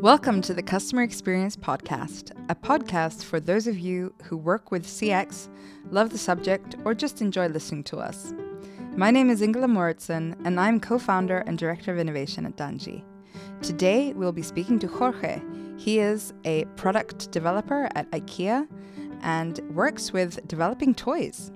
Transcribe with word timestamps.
Welcome 0.00 0.42
to 0.42 0.52
the 0.52 0.62
Customer 0.62 1.02
Experience 1.02 1.56
Podcast, 1.56 2.30
a 2.50 2.54
podcast 2.54 3.24
for 3.24 3.40
those 3.40 3.66
of 3.66 3.78
you 3.78 4.12
who 4.24 4.36
work 4.36 4.70
with 4.70 4.86
CX, 4.86 5.48
love 5.90 6.10
the 6.10 6.18
subject, 6.18 6.76
or 6.84 6.92
just 6.92 7.22
enjoy 7.22 7.46
listening 7.46 7.82
to 7.84 7.96
us. 7.96 8.34
My 8.94 9.10
name 9.10 9.30
is 9.30 9.40
Ingela 9.40 9.64
Moritzen, 9.64 10.36
and 10.44 10.60
I'm 10.60 10.80
co 10.80 10.98
founder 10.98 11.38
and 11.38 11.56
director 11.56 11.92
of 11.92 11.98
innovation 11.98 12.44
at 12.44 12.58
Danji. 12.58 13.04
Today, 13.62 14.12
we'll 14.12 14.32
be 14.32 14.42
speaking 14.42 14.78
to 14.80 14.86
Jorge. 14.86 15.40
He 15.78 15.98
is 15.98 16.34
a 16.44 16.66
product 16.76 17.30
developer 17.30 17.88
at 17.94 18.10
IKEA 18.10 18.68
and 19.22 19.58
works 19.74 20.12
with 20.12 20.46
developing 20.46 20.94
toys. 20.94 21.50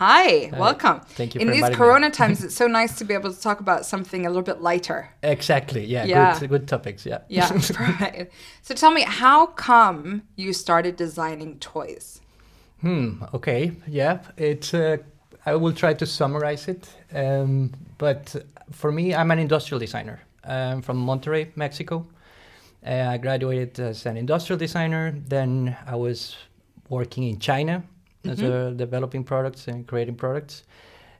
Hi, 0.00 0.48
Hi. 0.50 0.58
welcome. 0.58 1.00
Thank 1.00 1.34
you 1.34 1.42
In 1.42 1.48
for 1.48 1.52
these 1.52 1.58
inviting 1.58 1.78
me. 1.78 1.84
corona 1.84 2.10
times, 2.20 2.42
it's 2.42 2.54
so 2.56 2.66
nice 2.66 2.96
to 2.96 3.04
be 3.04 3.12
able 3.12 3.30
to 3.34 3.38
talk 3.38 3.60
about 3.60 3.84
something 3.84 4.24
a 4.24 4.30
little 4.30 4.42
bit 4.42 4.62
lighter. 4.62 5.10
Exactly. 5.22 5.84
Yeah. 5.84 6.06
Yeah. 6.06 6.38
Good. 6.38 6.48
Good 6.48 6.68
topics. 6.68 7.04
Yeah. 7.04 7.18
Yeah, 7.28 7.52
right. 7.78 8.30
So 8.62 8.74
tell 8.74 8.92
me, 8.92 9.02
how 9.02 9.44
come 9.46 10.22
you 10.36 10.54
started 10.54 10.96
designing 10.96 11.58
toys? 11.58 12.22
hmm. 12.80 13.22
Okay. 13.34 13.72
Yeah. 13.86 14.20
It's. 14.38 14.72
Uh, 14.72 14.96
I 15.44 15.54
will 15.56 15.74
try 15.74 15.92
to 15.92 16.06
summarize 16.06 16.66
it. 16.66 16.88
Um, 17.14 17.70
but 17.98 18.34
for 18.70 18.90
me, 18.92 19.14
I'm 19.14 19.30
an 19.30 19.38
industrial 19.38 19.80
designer. 19.80 20.20
I'm 20.44 20.80
from 20.80 20.96
Monterrey, 21.06 21.54
Mexico. 21.56 22.06
Uh, 22.86 23.08
I 23.14 23.18
graduated 23.18 23.78
as 23.80 24.06
an 24.06 24.16
industrial 24.16 24.58
designer. 24.58 25.14
Then 25.28 25.76
I 25.86 25.96
was 25.96 26.36
working 26.88 27.24
in 27.24 27.38
China 27.38 27.82
as 28.24 28.40
a 28.42 28.72
developing 28.72 29.24
products 29.24 29.68
and 29.68 29.86
creating 29.86 30.16
products. 30.16 30.64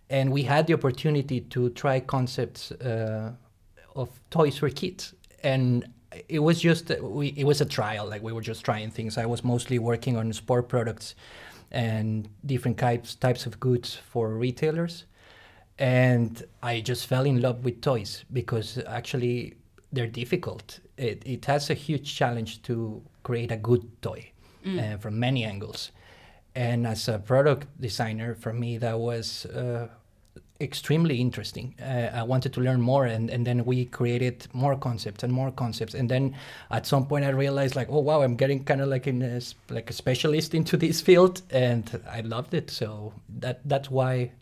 And 0.09 0.33
we 0.33 0.43
had 0.43 0.67
the 0.67 0.75
opportunity 0.75 1.41
to 1.41 1.71
try 1.71 2.01
concepts 2.01 2.73
uh, 2.73 3.33
of 3.95 4.09
toys 4.31 4.59
for 4.59 4.69
kids. 4.71 5.15
And 5.43 5.89
it 6.29 6.41
was 6.41 6.61
just 6.61 6.91
we, 7.01 7.29
it 7.29 7.45
was 7.45 7.61
a 7.61 7.65
trial. 7.65 8.09
Like 8.09 8.23
we 8.23 8.33
were 8.33 8.41
just 8.43 8.65
trying 8.65 8.91
things. 8.91 9.17
I 9.17 9.27
was 9.27 9.45
mostly 9.45 9.79
working 9.79 10.17
on 10.17 10.33
sport 10.33 10.69
products 10.69 11.15
and 11.71 12.29
different 12.45 12.79
types 12.79 13.15
types 13.15 13.47
of 13.47 13.61
goods 13.61 13.95
for 13.95 14.31
retailers 14.31 15.05
and 15.81 16.45
I 16.63 16.81
just 16.81 17.07
fell 17.07 17.25
in 17.25 17.41
love 17.41 17.65
with 17.65 17.81
toys 17.81 18.25
because 18.33 18.79
actually 18.87 19.55
they're 19.93 20.07
difficult. 20.07 20.79
It, 20.99 21.23
it 21.25 21.47
has 21.47 21.71
a 21.71 21.75
huge 21.75 22.15
challenge 22.15 22.63
to 22.63 23.03
create 23.23 23.51
a 23.51 23.57
good 23.57 24.03
toy 24.03 24.31
uh, 24.79 24.99
from 24.99 25.19
many 25.19 25.43
angles. 25.43 25.91
And 26.55 26.87
as 26.87 27.09
a 27.09 27.19
product 27.19 27.69
designer, 27.81 28.35
for 28.35 28.53
me, 28.53 28.79
that 28.79 28.99
was 28.99 29.47
uh, 29.47 29.89
extremely 30.61 31.21
interesting. 31.21 31.75
Uh, 31.81 32.11
I 32.13 32.23
wanted 32.25 32.53
to 32.55 32.61
learn 32.61 32.81
more, 32.81 33.07
and, 33.07 33.31
and 33.31 33.47
then 33.47 33.65
we 33.65 33.85
created 33.87 34.47
more 34.53 34.77
concepts 34.77 35.23
and 35.23 35.33
more 35.33 35.53
concepts. 35.53 35.95
And 35.95 36.09
then 36.11 36.35
at 36.71 36.87
some 36.87 37.07
point, 37.07 37.25
I 37.25 37.29
realized, 37.31 37.77
like, 37.77 37.89
oh 37.91 38.01
wow, 38.01 38.23
I'm 38.23 38.37
getting 38.37 38.65
kind 38.65 38.81
of 38.81 38.89
like 38.89 39.07
in 39.07 39.23
a, 39.23 39.41
like 39.73 39.91
a 39.91 39.93
specialist 39.93 40.55
into 40.61 40.77
this 40.77 41.01
field, 41.01 41.43
and 41.51 42.01
I 42.11 42.21
loved 42.23 42.53
it. 42.55 42.71
So 42.71 43.13
that 43.39 43.61
that's 43.65 43.91
why 43.91 44.33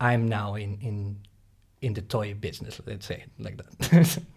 I'm 0.00 0.28
now 0.28 0.54
in 0.54 0.78
in 0.80 1.18
in 1.82 1.94
the 1.94 2.02
toy 2.02 2.34
business. 2.34 2.80
Let's 2.86 3.06
say 3.06 3.24
like 3.38 3.58
that. 3.58 4.18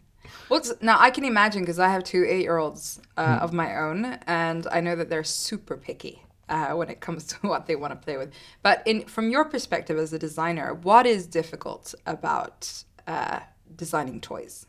Well, 0.50 0.62
now 0.82 0.98
I 1.00 1.12
can 1.12 1.24
imagine 1.24 1.62
because 1.62 1.80
I 1.80 1.88
have 1.90 2.04
two 2.04 2.26
eight-year-olds 2.28 3.00
uh, 3.18 3.38
Hmm. 3.38 3.44
of 3.44 3.54
my 3.54 3.76
own, 3.78 4.06
and 4.28 4.68
I 4.72 4.80
know 4.82 4.96
that 4.96 5.10
they're 5.10 5.24
super 5.24 5.78
picky 5.78 6.22
uh, 6.50 6.74
when 6.74 6.90
it 6.90 7.00
comes 7.00 7.26
to 7.32 7.36
what 7.48 7.66
they 7.68 7.76
want 7.76 7.92
to 7.92 7.98
play 7.98 8.18
with. 8.18 8.32
But 8.62 8.82
in 8.86 9.06
from 9.06 9.30
your 9.30 9.46
perspective 9.46 9.98
as 9.98 10.14
a 10.14 10.20
designer, 10.20 10.74
what 10.74 11.06
is 11.06 11.28
difficult 11.28 11.96
about 12.06 12.84
uh, 13.08 13.40
designing 13.76 14.22
toys? 14.22 14.66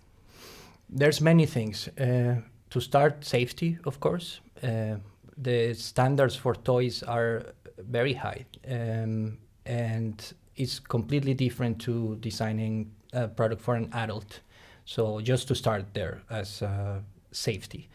There's 0.89 1.21
many 1.21 1.47
things. 1.47 1.89
Uh, 1.89 2.37
to 2.71 2.81
start, 2.81 3.25
safety, 3.25 3.79
of 3.85 4.01
course. 4.01 4.41
Uh, 4.63 4.97
the 5.37 5.75
standards 5.75 6.35
for 6.37 6.55
toys 6.55 7.03
are 7.03 7.55
very 7.79 8.15
high, 8.15 8.45
um, 8.69 9.39
and 9.65 10.33
it's 10.57 10.79
completely 10.79 11.35
different 11.35 11.79
to 11.81 12.17
designing 12.17 12.91
a 13.13 13.29
product 13.29 13.63
for 13.63 13.75
an 13.75 13.91
adult. 13.93 14.41
So 14.85 15.21
just 15.21 15.49
to 15.49 15.55
start 15.55 15.95
there 15.95 16.23
as 16.31 16.63
uh, 16.63 17.01
safety, 17.33 17.89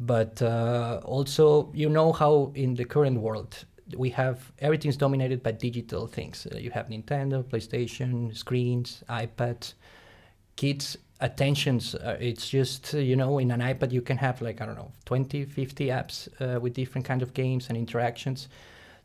but 0.00 0.40
uh, 0.42 1.00
also 1.04 1.70
you 1.74 1.88
know 1.88 2.12
how 2.12 2.52
in 2.54 2.74
the 2.74 2.84
current 2.84 3.20
world 3.20 3.64
we 3.96 4.10
have 4.10 4.52
everything's 4.58 4.96
dominated 4.96 5.42
by 5.42 5.52
digital 5.52 6.06
things. 6.06 6.46
Uh, 6.52 6.58
you 6.58 6.70
have 6.70 6.88
Nintendo, 6.88 7.42
PlayStation, 7.42 8.36
screens, 8.36 9.02
iPads. 9.08 9.74
Kids 10.56 10.98
attentions 11.20 11.94
uh, 11.96 12.16
it's 12.20 12.48
just 12.48 12.94
uh, 12.94 12.98
you 12.98 13.16
know 13.16 13.38
in 13.38 13.50
an 13.50 13.60
ipad 13.60 13.90
you 13.90 14.00
can 14.00 14.16
have 14.16 14.40
like 14.40 14.60
i 14.60 14.66
don't 14.66 14.76
know 14.76 14.92
20 15.04 15.44
50 15.46 15.86
apps 15.86 16.28
uh, 16.40 16.60
with 16.60 16.74
different 16.74 17.04
kind 17.04 17.22
of 17.22 17.34
games 17.34 17.68
and 17.68 17.76
interactions. 17.76 18.48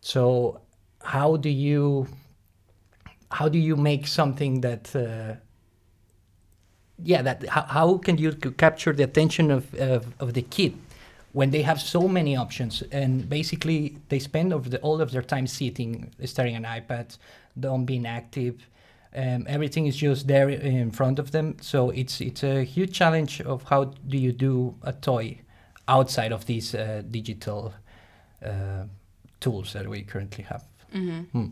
So 0.02 0.60
how 1.02 1.38
do 1.38 1.50
you 1.50 2.08
how 3.32 3.50
do 3.50 3.58
you 3.58 3.76
make 3.76 4.06
something 4.06 4.62
that 4.62 4.96
uh, 4.96 5.36
yeah 7.04 7.22
that 7.22 7.48
how, 7.48 7.64
how 7.64 7.98
can 7.98 8.18
you 8.18 8.34
capture 8.34 8.94
the 8.94 9.04
attention 9.04 9.50
of, 9.50 9.74
of, 9.76 10.14
of 10.20 10.34
the 10.34 10.42
kid 10.42 10.78
when 11.34 11.52
they 11.52 11.62
have 11.62 11.82
so 11.82 12.08
many 12.08 12.36
options 12.36 12.82
and 12.92 13.30
basically 13.30 13.98
they 14.10 14.20
spend 14.20 14.52
the, 14.52 14.80
all 14.80 15.02
of 15.02 15.12
their 15.12 15.22
time 15.22 15.48
sitting 15.48 16.12
staring 16.26 16.56
at 16.56 16.64
an 16.64 16.82
ipad 16.82 17.18
don't 17.60 17.86
being 17.86 18.06
active 18.06 18.68
um, 19.16 19.46
everything 19.48 19.86
is 19.86 19.96
just 19.96 20.28
there 20.28 20.50
in 20.50 20.90
front 20.92 21.20
of 21.20 21.32
them 21.32 21.56
so 21.62 21.90
it's 21.92 22.22
it's 22.22 22.44
a 22.44 22.64
huge 22.64 22.94
challenge 22.94 23.42
of 23.42 23.64
how 23.64 23.86
do 24.08 24.18
you 24.18 24.32
do 24.32 24.76
a 24.84 24.94
toy 24.94 25.40
outside 25.88 26.32
of 26.32 26.46
these 26.46 26.74
uh, 26.74 27.04
digital 27.12 27.74
uh, 28.44 28.84
tools 29.40 29.74
that 29.74 29.88
we 29.88 30.02
currently 30.02 30.44
have 30.44 30.64
Hmm. 30.94 31.48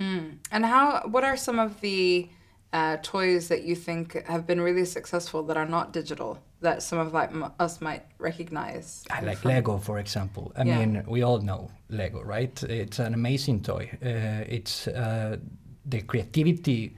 Mm. 0.00 0.38
And 0.50 0.64
how? 0.64 1.02
What 1.06 1.24
are 1.24 1.36
some 1.36 1.58
of 1.58 1.80
the 1.80 2.28
uh, 2.72 2.96
toys 3.02 3.48
that 3.48 3.64
you 3.64 3.74
think 3.74 4.24
have 4.26 4.46
been 4.46 4.60
really 4.60 4.84
successful 4.84 5.42
that 5.44 5.56
are 5.56 5.66
not 5.66 5.92
digital 5.92 6.38
that 6.60 6.82
some 6.82 6.98
of 6.98 7.12
like 7.12 7.30
m- 7.30 7.52
us 7.58 7.80
might 7.80 8.04
recognize? 8.18 9.04
I 9.10 9.20
like 9.20 9.38
from- 9.38 9.50
Lego, 9.50 9.78
for 9.78 9.98
example. 9.98 10.52
I 10.56 10.64
Yeah. 10.64 10.78
mean, 10.78 11.04
we 11.06 11.22
all 11.22 11.40
know 11.40 11.70
Lego, 11.88 12.22
right? 12.22 12.62
It's 12.64 12.98
an 12.98 13.14
amazing 13.14 13.62
toy. 13.62 13.90
Uh, 14.02 14.44
it's 14.56 14.86
uh, 14.88 15.36
the 15.86 16.02
creativity 16.02 16.96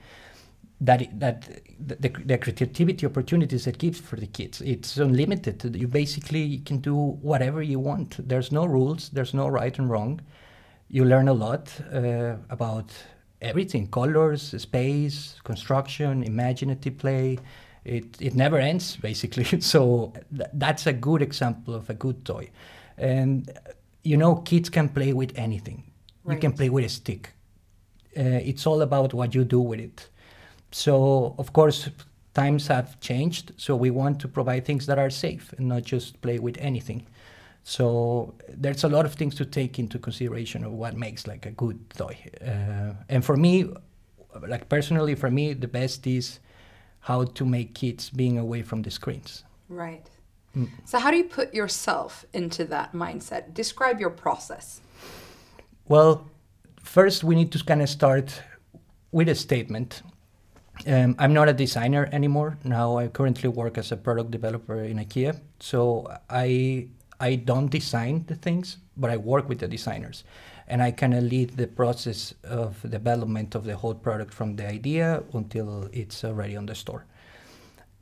that 0.81 1.01
it, 1.01 1.19
that 1.19 1.47
the, 1.79 1.95
the, 1.95 2.09
the 2.25 2.37
creativity 2.37 3.05
opportunities 3.05 3.67
it 3.67 3.77
gives 3.77 3.99
for 4.01 4.17
the 4.17 4.27
kids. 4.27 4.59
It's 4.61 4.97
unlimited. 4.97 5.75
You 5.75 5.87
basically 5.87 6.57
can 6.59 6.79
do 6.79 6.95
whatever 7.21 7.61
you 7.61 7.79
want. 7.79 8.27
There's 8.27 8.51
no 8.51 8.65
rules. 8.65 9.09
There's 9.09 9.33
no 9.33 9.47
right 9.47 9.77
and 9.79 9.89
wrong. 9.89 10.19
You 10.89 11.05
learn 11.05 11.27
a 11.29 11.33
lot 11.33 11.71
uh, 11.93 12.35
about 12.49 12.91
everything: 13.41 13.87
colors, 13.87 14.53
space, 14.61 15.39
construction, 15.43 16.23
imaginative 16.23 16.97
play. 16.97 17.37
It 17.85 18.21
it 18.21 18.35
never 18.35 18.57
ends 18.57 18.95
basically. 19.01 19.61
so 19.61 20.13
th- 20.35 20.49
that's 20.53 20.87
a 20.87 20.93
good 20.93 21.21
example 21.21 21.73
of 21.75 21.89
a 21.89 21.93
good 21.93 22.25
toy. 22.25 22.49
And 22.97 23.51
you 24.03 24.17
know, 24.17 24.35
kids 24.35 24.69
can 24.69 24.89
play 24.89 25.13
with 25.13 25.31
anything. 25.35 25.83
You 26.29 26.37
can 26.37 26.53
play 26.53 26.69
with 26.69 26.85
a 26.85 26.89
stick. 26.89 27.33
Uh, 28.17 28.39
it's 28.43 28.65
all 28.67 28.81
about 28.81 29.13
what 29.13 29.33
you 29.33 29.43
do 29.43 29.59
with 29.59 29.79
it. 29.79 30.09
So, 30.71 31.35
of 31.37 31.51
course, 31.53 31.89
times 32.33 32.67
have 32.67 32.99
changed. 32.99 33.51
So, 33.57 33.75
we 33.75 33.91
want 33.91 34.19
to 34.21 34.27
provide 34.27 34.65
things 34.65 34.85
that 34.85 34.99
are 34.99 35.09
safe 35.09 35.53
and 35.57 35.67
not 35.67 35.83
just 35.83 36.21
play 36.21 36.39
with 36.39 36.57
anything. 36.59 37.05
So, 37.63 38.33
there's 38.49 38.83
a 38.83 38.89
lot 38.89 39.05
of 39.05 39.13
things 39.13 39.35
to 39.35 39.45
take 39.45 39.79
into 39.79 39.99
consideration 39.99 40.63
of 40.63 40.71
what 40.73 40.95
makes 40.95 41.27
like 41.27 41.45
a 41.45 41.51
good 41.51 41.89
toy. 41.91 42.17
Uh, 42.41 42.93
and 43.09 43.23
for 43.25 43.35
me, 43.35 43.69
like 44.47 44.69
personally, 44.69 45.15
for 45.15 45.31
me, 45.31 45.53
the 45.53 45.67
best 45.67 46.07
is 46.07 46.39
how 47.03 47.25
to 47.25 47.45
make 47.45 47.75
kids 47.75 48.09
being 48.09 48.37
away 48.37 48.61
from 48.63 48.81
the 48.81 48.89
screens. 48.89 49.43
Right. 49.67 50.09
Mm. 50.55 50.69
So 50.85 50.99
how 50.99 51.11
do 51.11 51.17
you 51.17 51.25
put 51.25 51.53
yourself 51.53 52.25
into 52.33 52.63
that 52.65 52.93
mindset? 52.93 53.53
Describe 53.53 53.99
your 53.99 54.09
process. 54.09 54.81
Well, 55.87 56.29
first 56.81 57.23
we 57.23 57.35
need 57.35 57.51
to 57.51 57.63
kind 57.63 57.81
of 57.81 57.89
start 57.89 58.41
with 59.11 59.27
a 59.27 59.35
statement. 59.35 60.01
Um, 60.87 61.15
I'm 61.19 61.33
not 61.33 61.49
a 61.49 61.53
designer 61.53 62.07
anymore. 62.11 62.57
Now 62.63 62.97
I 62.97 63.07
currently 63.07 63.49
work 63.49 63.77
as 63.77 63.91
a 63.91 63.97
product 63.97 64.31
developer 64.31 64.83
in 64.83 64.97
IKEA. 64.97 65.39
So 65.59 66.07
I 66.29 66.87
I 67.19 67.35
don't 67.35 67.69
design 67.69 68.25
the 68.27 68.35
things, 68.35 68.77
but 68.95 69.09
I 69.09 69.17
work 69.17 69.49
with 69.49 69.59
the 69.59 69.67
designers, 69.67 70.23
and 70.73 70.81
I 70.81 70.89
kind 70.89 71.13
of 71.13 71.23
lead 71.23 71.51
the 71.51 71.67
process 71.67 72.33
of 72.43 72.81
development 72.89 73.53
of 73.53 73.63
the 73.63 73.75
whole 73.75 73.93
product 73.93 74.33
from 74.33 74.55
the 74.55 74.67
idea 74.67 75.23
until 75.31 75.87
it's 75.93 76.23
already 76.23 76.57
on 76.57 76.65
the 76.65 76.73
store. 76.73 77.05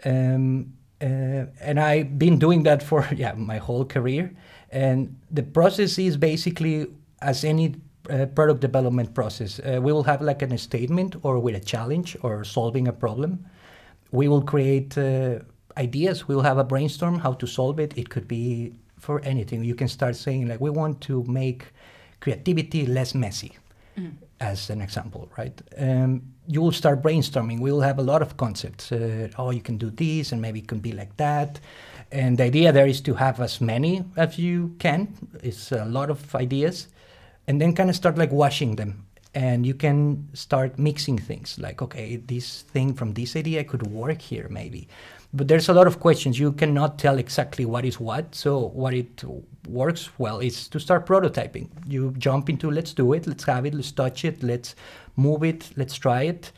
Um, 0.05 0.71
uh, 1.01 1.47
and 1.59 1.81
I've 1.81 2.17
been 2.17 2.39
doing 2.39 2.63
that 2.63 2.81
for 2.81 3.05
yeah 3.23 3.33
my 3.33 3.57
whole 3.57 3.83
career. 3.83 4.31
And 4.71 5.19
the 5.29 5.43
process 5.43 5.99
is 5.99 6.15
basically 6.15 6.87
as 7.21 7.43
any 7.43 7.75
uh, 8.09 8.27
product 8.27 8.61
development 8.61 9.13
process. 9.13 9.59
Uh, 9.59 9.81
we 9.81 9.91
will 9.91 10.03
have 10.03 10.21
like 10.21 10.41
an, 10.41 10.57
statement 10.57 11.17
or 11.23 11.39
with 11.39 11.55
a 11.55 11.59
challenge 11.73 12.15
or 12.21 12.45
solving 12.45 12.87
a 12.87 12.93
problem. 12.93 13.45
We 14.11 14.29
will 14.29 14.43
create 14.43 14.97
uh, 14.97 15.39
ideas. 15.75 16.29
We 16.29 16.35
will 16.35 16.43
have 16.43 16.57
a 16.57 16.63
brainstorm 16.63 17.19
how 17.19 17.33
to 17.33 17.47
solve 17.47 17.81
it. 17.81 17.97
It 17.97 18.09
could 18.09 18.29
be 18.29 18.71
for 18.97 19.19
anything. 19.25 19.61
You 19.65 19.75
can 19.75 19.89
start 19.89 20.15
saying 20.15 20.47
like 20.47 20.61
we 20.61 20.69
want 20.69 21.01
to 21.01 21.25
make 21.25 21.65
creativity 22.21 22.85
less 22.85 23.13
messy, 23.13 23.57
mm. 23.97 24.13
as 24.39 24.69
an 24.69 24.81
example, 24.81 25.29
right? 25.37 25.61
Um, 25.77 26.21
you 26.47 26.61
will 26.61 26.71
start 26.71 27.01
brainstorming. 27.01 27.59
We 27.59 27.71
will 27.71 27.81
have 27.81 27.99
a 27.99 28.03
lot 28.03 28.21
of 28.21 28.37
concepts. 28.37 28.91
Uh, 28.91 29.27
oh, 29.37 29.51
you 29.51 29.61
can 29.61 29.77
do 29.77 29.89
this, 29.89 30.31
and 30.31 30.41
maybe 30.41 30.59
it 30.59 30.67
can 30.67 30.79
be 30.79 30.93
like 30.93 31.17
that. 31.17 31.59
And 32.11 32.37
the 32.37 32.43
idea 32.43 32.71
there 32.71 32.87
is 32.87 33.01
to 33.01 33.13
have 33.15 33.39
as 33.39 33.59
many 33.59 34.03
as 34.15 34.37
you 34.37 34.75
can. 34.79 35.29
It's 35.43 35.71
a 35.71 35.85
lot 35.85 36.09
of 36.09 36.33
ideas 36.35 36.87
and 37.47 37.59
then 37.59 37.73
kind 37.73 37.89
of 37.89 37.95
start 37.95 38.17
like 38.17 38.31
washing 38.31 38.75
them 38.75 39.05
and 39.33 39.65
you 39.65 39.73
can 39.73 40.27
start 40.33 40.77
mixing 40.77 41.17
things 41.17 41.57
like 41.57 41.81
okay 41.81 42.17
this 42.17 42.63
thing 42.63 42.93
from 42.93 43.13
this 43.13 43.35
idea 43.35 43.63
could 43.63 43.87
work 43.87 44.21
here 44.21 44.47
maybe. 44.49 44.87
But 45.33 45.47
there's 45.47 45.69
a 45.69 45.73
lot 45.73 45.87
of 45.87 46.01
questions. 46.01 46.37
You 46.37 46.51
cannot 46.51 46.99
tell 46.99 47.17
exactly 47.17 47.63
what 47.63 47.85
is 47.85 48.01
what. 48.01 48.35
So 48.35 48.67
what 48.73 48.93
it 48.93 49.23
works 49.65 50.09
well 50.19 50.39
is 50.39 50.67
to 50.67 50.77
start 50.77 51.05
prototyping. 51.05 51.69
You 51.87 52.13
jump 52.17 52.49
into 52.49 52.69
let's 52.69 52.93
do 52.93 53.13
it. 53.13 53.25
Let's 53.25 53.45
have 53.45 53.65
it. 53.65 53.73
Let's 53.73 53.93
touch 53.93 54.25
it. 54.25 54.43
Let's 54.43 54.75
move 55.15 55.43
it. 55.45 55.69
Let's 55.77 55.95
try 55.95 56.23
it. 56.23 56.51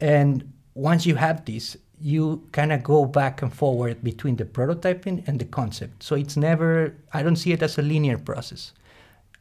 And 0.00 0.52
once 0.74 1.04
you 1.04 1.16
have 1.16 1.44
this 1.44 1.76
you 2.00 2.42
kind 2.50 2.72
of 2.72 2.82
go 2.82 3.04
back 3.04 3.42
and 3.42 3.52
forward 3.54 4.02
between 4.02 4.34
the 4.34 4.44
prototyping 4.44 5.22
and 5.28 5.38
the 5.38 5.44
concept. 5.44 6.02
So 6.02 6.16
it's 6.16 6.36
never 6.36 6.94
i 7.12 7.22
don't 7.22 7.36
see 7.36 7.52
it 7.52 7.62
as 7.62 7.78
a 7.78 7.82
linear 7.82 8.18
process 8.18 8.72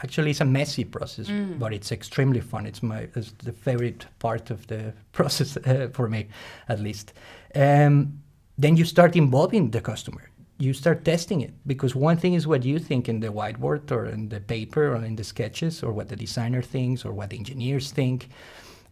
actually 0.04 0.32
it's 0.32 0.42
a 0.42 0.46
messy 0.46 0.84
process, 0.84 1.28
mm. 1.28 1.58
but 1.60 1.74
it's 1.74 1.92
extremely 1.92 2.42
fun. 2.42 2.66
It's 2.66 2.84
my 2.84 3.08
it's 3.16 3.32
the 3.44 3.52
favorite 3.52 4.06
part 4.20 4.50
of 4.52 4.68
the 4.68 4.94
process 5.12 5.58
uh, 5.58 5.90
for 5.94 6.08
me, 6.08 6.28
at 6.68 6.80
least. 6.80 7.14
Um, 7.56 8.22
then 8.58 8.78
you 8.78 8.86
start 8.86 9.16
involving 9.16 9.72
the 9.72 9.82
customer. 9.82 10.30
You 10.58 10.74
start 10.74 11.04
testing 11.04 11.42
it 11.42 11.54
because 11.66 11.96
one 11.96 12.18
thing 12.18 12.36
is 12.36 12.46
what 12.46 12.64
you 12.64 12.78
think 12.78 13.10
in 13.10 13.20
the 13.20 13.30
whiteboard 13.30 13.92
or 13.92 14.06
in 14.06 14.30
the 14.30 14.40
paper 14.40 14.94
or 14.94 15.04
in 15.04 15.16
the 15.16 15.24
sketches 15.24 15.82
or 15.82 15.92
what 15.92 16.10
the 16.10 16.16
designer 16.16 16.62
thinks 16.62 17.04
or 17.04 17.12
what 17.12 17.32
the 17.32 17.38
engineers 17.38 17.92
think. 17.92 18.30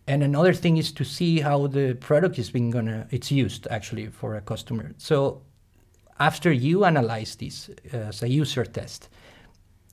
And 0.07 0.23
another 0.23 0.53
thing 0.53 0.77
is 0.77 0.91
to 0.93 1.03
see 1.03 1.41
how 1.41 1.67
the 1.67 1.93
product 1.93 2.39
is 2.39 2.49
being 2.49 2.71
gonna 2.71 3.07
it's 3.11 3.31
used 3.31 3.67
actually 3.69 4.07
for 4.07 4.35
a 4.35 4.41
customer. 4.41 4.93
So 4.97 5.43
after 6.19 6.51
you 6.51 6.85
analyze 6.85 7.35
this 7.35 7.69
uh, 7.93 7.97
as 7.97 8.23
a 8.23 8.27
user 8.27 8.65
test, 8.65 9.09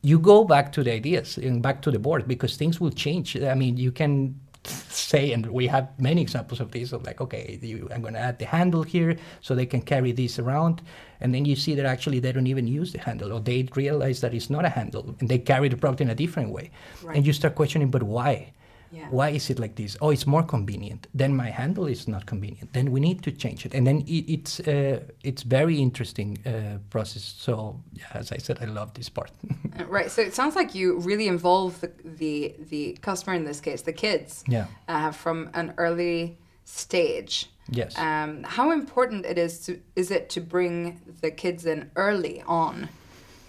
you 0.06 0.20
go 0.20 0.44
back 0.44 0.70
to 0.70 0.84
the 0.84 0.92
ideas 0.92 1.36
and 1.36 1.60
back 1.60 1.82
to 1.82 1.90
the 1.90 1.98
board 1.98 2.28
because 2.28 2.56
things 2.56 2.80
will 2.80 2.92
change. 2.92 3.36
I 3.36 3.54
mean, 3.54 3.76
you 3.76 3.90
can 3.90 4.38
say, 4.62 5.32
and 5.32 5.44
we 5.46 5.66
have 5.66 5.88
many 5.98 6.22
examples 6.22 6.60
of 6.60 6.70
this, 6.70 6.92
of 6.92 7.04
like, 7.04 7.20
okay, 7.20 7.58
you, 7.60 7.88
I'm 7.92 8.02
going 8.02 8.14
to 8.14 8.20
add 8.20 8.38
the 8.38 8.46
handle 8.46 8.84
here 8.84 9.16
so 9.40 9.56
they 9.56 9.66
can 9.66 9.82
carry 9.82 10.12
this 10.12 10.38
around. 10.38 10.80
And 11.20 11.34
then 11.34 11.44
you 11.44 11.56
see 11.56 11.74
that 11.74 11.86
actually 11.86 12.20
they 12.20 12.30
don't 12.30 12.46
even 12.46 12.68
use 12.68 12.92
the 12.92 13.00
handle 13.00 13.32
or 13.32 13.40
they 13.40 13.68
realize 13.74 14.20
that 14.20 14.32
it's 14.32 14.48
not 14.48 14.64
a 14.64 14.68
handle 14.68 15.16
and 15.18 15.28
they 15.28 15.38
carry 15.38 15.68
the 15.68 15.76
product 15.76 16.00
in 16.00 16.10
a 16.10 16.14
different 16.14 16.50
way. 16.50 16.70
Right. 17.02 17.16
And 17.16 17.26
you 17.26 17.32
start 17.32 17.56
questioning, 17.56 17.90
but 17.90 18.04
why? 18.04 18.52
Yeah. 18.92 19.08
Why 19.10 19.30
is 19.30 19.50
it 19.50 19.58
like 19.58 19.74
this? 19.74 19.96
Oh, 20.00 20.10
it's 20.10 20.26
more 20.26 20.42
convenient. 20.42 21.06
Then 21.14 21.36
my 21.36 21.50
handle 21.50 21.86
is 21.86 22.08
not 22.08 22.26
convenient. 22.26 22.72
Then 22.72 22.90
we 22.92 23.00
need 23.00 23.22
to 23.22 23.32
change 23.32 23.66
it. 23.66 23.74
And 23.74 23.86
then 23.86 24.00
it, 24.06 24.24
it's 24.32 24.60
uh, 24.60 25.00
it's 25.22 25.42
very 25.42 25.78
interesting 25.78 26.38
uh, 26.46 26.78
process. 26.90 27.34
So 27.38 27.80
yeah, 27.92 28.06
as 28.14 28.32
I 28.32 28.38
said, 28.38 28.58
I 28.60 28.66
love 28.66 28.94
this 28.94 29.08
part. 29.08 29.30
Uh, 29.78 29.84
right. 29.84 30.10
So 30.10 30.22
it 30.22 30.34
sounds 30.34 30.56
like 30.56 30.74
you 30.74 30.98
really 31.00 31.28
involve 31.28 31.80
the 31.82 31.92
the, 32.02 32.54
the 32.70 32.96
customer 33.02 33.36
in 33.36 33.44
this 33.44 33.60
case, 33.60 33.82
the 33.82 33.92
kids. 33.92 34.42
Yeah. 34.48 34.66
Uh, 34.88 35.10
from 35.12 35.50
an 35.52 35.74
early 35.76 36.38
stage. 36.64 37.50
Yes. 37.68 37.98
Um, 37.98 38.42
how 38.44 38.70
important 38.70 39.26
it 39.26 39.38
is 39.38 39.60
to 39.66 39.80
is 39.96 40.10
it 40.10 40.30
to 40.30 40.40
bring 40.40 41.00
the 41.20 41.30
kids 41.30 41.66
in 41.66 41.90
early 41.96 42.42
on 42.46 42.88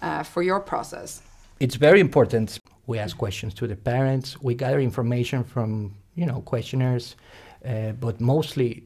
uh, 0.02 0.22
for 0.22 0.42
your 0.42 0.60
process? 0.60 1.22
It's 1.60 1.76
very 1.76 2.00
important 2.00 2.60
we 2.88 2.98
ask 2.98 3.16
questions 3.16 3.54
to 3.54 3.66
the 3.66 3.76
parents. 3.76 4.40
We 4.40 4.54
gather 4.54 4.80
information 4.80 5.44
from 5.44 5.94
you 6.14 6.26
know 6.26 6.40
questionnaires, 6.40 7.16
uh, 7.64 7.92
but 7.92 8.20
mostly 8.20 8.82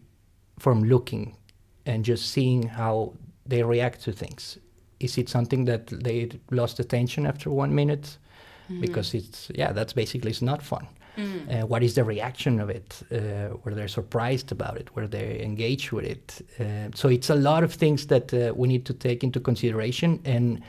from 0.59 0.85
looking 0.85 1.37
and 1.87 2.05
just 2.05 2.31
seeing 2.31 2.69
how 2.69 3.15
they 3.47 3.63
react 3.63 4.03
to 4.03 4.13
things. 4.13 4.59
Is 5.01 5.19
it 5.19 5.29
something 5.29 5.65
that 5.67 5.87
they 5.87 6.31
lost 6.51 6.81
attention 6.81 7.27
after 7.27 7.51
one 7.51 7.75
minute? 7.75 8.19
Mm-hmm. 8.69 8.81
Because 8.81 9.15
it's 9.15 9.51
yeah, 9.55 9.73
that's 9.73 9.93
basically 9.93 10.31
it's 10.31 10.43
not 10.43 10.63
fun. 10.63 10.87
Mm. 11.17 11.63
Uh, 11.63 11.67
what 11.67 11.83
is 11.83 11.95
the 11.95 12.05
reaction 12.05 12.59
of 12.59 12.71
it? 12.71 13.03
Uh, 13.13 13.57
were 13.63 13.75
they 13.75 13.87
surprised 13.87 14.51
about 14.51 14.79
it? 14.79 14.97
Were 14.97 15.07
they 15.07 15.43
engaged 15.43 15.93
with 15.93 16.07
it? 16.07 16.41
Uh, 16.59 16.89
so 16.95 17.09
it's 17.09 17.31
a 17.31 17.35
lot 17.35 17.63
of 17.63 17.75
things 17.75 18.07
that 18.07 18.33
uh, 18.33 18.53
we 18.57 18.67
need 18.67 18.87
to 18.87 18.95
take 18.95 19.23
into 19.23 19.39
consideration, 19.39 20.21
and 20.25 20.63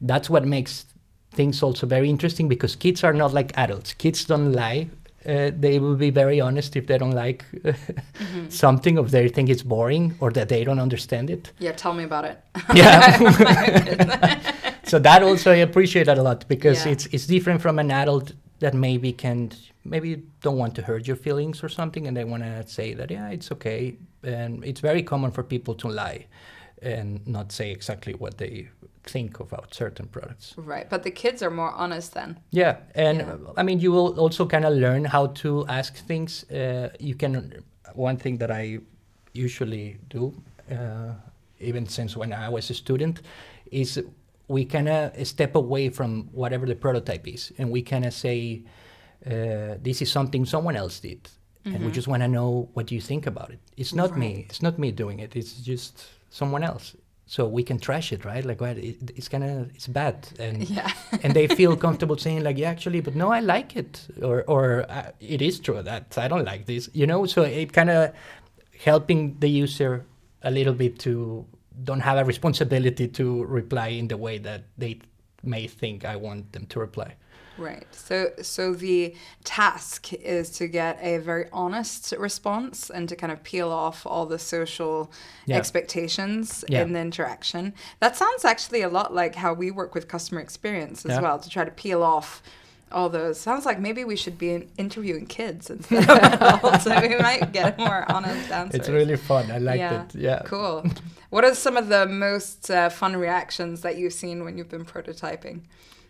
that's 0.00 0.30
what 0.30 0.44
makes 0.46 0.86
things 1.32 1.62
also 1.62 1.86
very 1.86 2.08
interesting 2.08 2.48
because 2.48 2.76
kids 2.76 3.04
are 3.04 3.12
not 3.12 3.32
like 3.32 3.56
adults. 3.56 3.94
Kids 3.94 4.24
don't 4.24 4.52
lie. 4.52 4.88
Uh, 5.26 5.50
they 5.54 5.78
will 5.78 5.96
be 5.96 6.08
very 6.08 6.40
honest 6.40 6.76
if 6.76 6.86
they 6.86 6.96
don't 6.96 7.10
like 7.12 7.44
mm-hmm. 7.52 8.48
something 8.48 8.98
or 8.98 9.04
they 9.04 9.28
think 9.28 9.50
it's 9.50 9.62
boring 9.62 10.16
or 10.18 10.30
that 10.30 10.48
they 10.48 10.64
don't 10.64 10.78
understand 10.78 11.28
it. 11.28 11.52
Yeah, 11.58 11.72
tell 11.72 11.92
me 11.92 12.04
about 12.04 12.24
it. 12.24 12.42
yeah. 12.74 14.40
so 14.84 14.98
that 14.98 15.22
also 15.22 15.52
I 15.52 15.56
appreciate 15.56 16.06
that 16.06 16.16
a 16.16 16.22
lot 16.22 16.48
because 16.48 16.86
yeah. 16.86 16.92
it's 16.92 17.06
it's 17.06 17.26
different 17.26 17.60
from 17.60 17.78
an 17.78 17.90
adult 17.90 18.32
that 18.60 18.72
maybe 18.72 19.12
can 19.12 19.50
maybe 19.84 20.22
don't 20.40 20.56
want 20.56 20.74
to 20.76 20.82
hurt 20.82 21.06
your 21.06 21.16
feelings 21.16 21.62
or 21.62 21.68
something 21.68 22.06
and 22.06 22.16
they 22.16 22.24
want 22.24 22.42
to 22.42 22.66
say 22.66 22.94
that 22.94 23.10
yeah 23.10 23.28
it's 23.28 23.52
okay 23.52 23.96
and 24.22 24.64
it's 24.64 24.80
very 24.80 25.02
common 25.02 25.30
for 25.30 25.42
people 25.42 25.74
to 25.74 25.88
lie 25.88 26.26
and 26.82 27.26
not 27.26 27.52
say 27.52 27.70
exactly 27.70 28.14
what 28.14 28.38
they 28.38 28.68
think 29.04 29.40
about 29.40 29.74
certain 29.74 30.06
products. 30.06 30.54
Right, 30.56 30.88
but 30.88 31.02
the 31.02 31.10
kids 31.10 31.42
are 31.42 31.50
more 31.50 31.72
honest 31.72 32.14
then. 32.14 32.38
Yeah, 32.50 32.76
and 32.94 33.18
yeah. 33.18 33.36
I 33.56 33.62
mean, 33.62 33.80
you 33.80 33.92
will 33.92 34.18
also 34.18 34.46
kind 34.46 34.64
of 34.64 34.74
learn 34.74 35.04
how 35.04 35.28
to 35.42 35.66
ask 35.68 35.94
things. 35.94 36.44
Uh, 36.50 36.90
you 36.98 37.14
can. 37.14 37.62
One 37.94 38.16
thing 38.16 38.38
that 38.38 38.50
I 38.50 38.78
usually 39.32 39.98
do, 40.08 40.32
uh, 40.70 41.14
even 41.58 41.86
since 41.86 42.16
when 42.16 42.32
I 42.32 42.48
was 42.48 42.70
a 42.70 42.74
student, 42.74 43.22
is 43.70 44.02
we 44.48 44.64
kind 44.64 44.88
of 44.88 45.26
step 45.26 45.54
away 45.56 45.88
from 45.88 46.28
whatever 46.32 46.66
the 46.66 46.76
prototype 46.76 47.26
is, 47.26 47.52
and 47.58 47.70
we 47.70 47.82
kind 47.82 48.04
of 48.04 48.12
say, 48.12 48.62
uh, 49.26 49.76
"This 49.82 50.02
is 50.02 50.10
something 50.10 50.44
someone 50.44 50.76
else 50.76 51.00
did." 51.00 51.24
Mm-hmm. 51.24 51.74
And 51.74 51.84
we 51.84 51.88
mm-hmm. 51.88 51.94
just 51.94 52.08
want 52.08 52.22
to 52.22 52.28
know 52.28 52.70
what 52.72 52.90
you 52.90 53.02
think 53.02 53.26
about 53.26 53.50
it. 53.50 53.60
It's 53.76 53.92
not 53.92 54.10
right. 54.12 54.18
me. 54.18 54.46
It's 54.48 54.62
not 54.62 54.78
me 54.78 54.92
doing 54.92 55.20
it. 55.20 55.36
It's 55.36 55.52
just 55.60 56.06
someone 56.30 56.62
else. 56.62 56.96
So 57.26 57.46
we 57.46 57.62
can 57.62 57.78
trash 57.78 58.12
it 58.12 58.24
right? 58.24 58.44
Like 58.44 58.60
well, 58.60 58.76
it, 58.76 59.12
it's 59.14 59.28
kind 59.28 59.44
of 59.44 59.70
it's 59.74 59.86
bad. 59.86 60.28
And 60.38 60.68
yeah. 60.76 60.90
and 61.22 61.34
they 61.34 61.46
feel 61.46 61.76
comfortable 61.76 62.16
saying 62.16 62.42
like 62.42 62.58
yeah 62.58 62.70
actually 62.70 63.00
but 63.00 63.14
no 63.14 63.30
i 63.30 63.40
like 63.40 63.76
it. 63.76 64.06
Or 64.22 64.42
or 64.48 64.86
uh, 64.88 65.10
it 65.20 65.42
is 65.42 65.60
true 65.60 65.82
that 65.82 66.16
i 66.18 66.26
don't 66.26 66.44
like 66.44 66.66
this 66.66 66.88
you 66.92 67.06
know? 67.06 67.26
So 67.26 67.42
it 67.42 67.72
kind 67.72 67.90
of 67.90 68.12
helping 68.80 69.38
the 69.38 69.48
user 69.48 70.06
a 70.42 70.50
little 70.50 70.74
bit 70.74 70.98
to 71.00 71.46
don't 71.84 72.00
have 72.00 72.18
a 72.18 72.24
responsibility 72.24 73.06
to 73.08 73.44
reply 73.44 73.88
in 73.88 74.08
the 74.08 74.16
way 74.16 74.38
that 74.38 74.64
they 74.76 74.98
may 75.42 75.66
think 75.66 76.04
i 76.04 76.16
want 76.16 76.52
them 76.52 76.66
to 76.66 76.80
reply 76.80 77.14
Right. 77.58 77.86
So 77.92 78.30
so 78.42 78.74
the 78.74 79.14
task 79.44 80.12
is 80.14 80.50
to 80.52 80.66
get 80.66 80.98
a 81.02 81.18
very 81.18 81.46
honest 81.52 82.14
response 82.18 82.90
and 82.90 83.08
to 83.08 83.16
kind 83.16 83.32
of 83.32 83.42
peel 83.42 83.70
off 83.70 84.06
all 84.06 84.26
the 84.26 84.38
social 84.38 85.12
yeah. 85.46 85.56
expectations 85.56 86.64
yeah. 86.68 86.82
in 86.82 86.92
the 86.92 87.00
interaction. 87.00 87.74
That 88.00 88.16
sounds 88.16 88.44
actually 88.44 88.82
a 88.82 88.88
lot 88.88 89.14
like 89.14 89.34
how 89.34 89.52
we 89.52 89.70
work 89.70 89.94
with 89.94 90.08
customer 90.08 90.40
experience 90.40 91.04
as 91.04 91.12
yeah. 91.12 91.20
well 91.20 91.38
to 91.38 91.50
try 91.50 91.64
to 91.64 91.70
peel 91.70 92.02
off 92.02 92.42
all 92.92 93.08
those. 93.08 93.38
Sounds 93.38 93.66
like 93.66 93.78
maybe 93.78 94.04
we 94.04 94.16
should 94.16 94.38
be 94.38 94.68
interviewing 94.76 95.26
kids 95.26 95.70
instead 95.70 96.08
of 96.10 96.42
adults, 96.42 96.84
so 96.84 97.00
we 97.00 97.16
might 97.16 97.52
get 97.52 97.78
more 97.78 98.10
honest 98.10 98.50
answers. 98.60 98.80
It's 98.80 98.88
really 98.88 99.16
fun. 99.16 99.50
I 99.50 99.58
like 99.58 99.80
it. 99.80 100.14
Yeah. 100.14 100.42
Cool. 100.44 100.84
What 101.30 101.44
are 101.44 101.54
some 101.54 101.76
of 101.76 101.88
the 101.88 102.06
most 102.06 102.70
uh, 102.70 102.88
fun 102.88 103.16
reactions 103.16 103.82
that 103.82 103.96
you've 103.96 104.12
seen 104.12 104.44
when 104.44 104.58
you've 104.58 104.68
been 104.68 104.84
prototyping? 104.84 105.62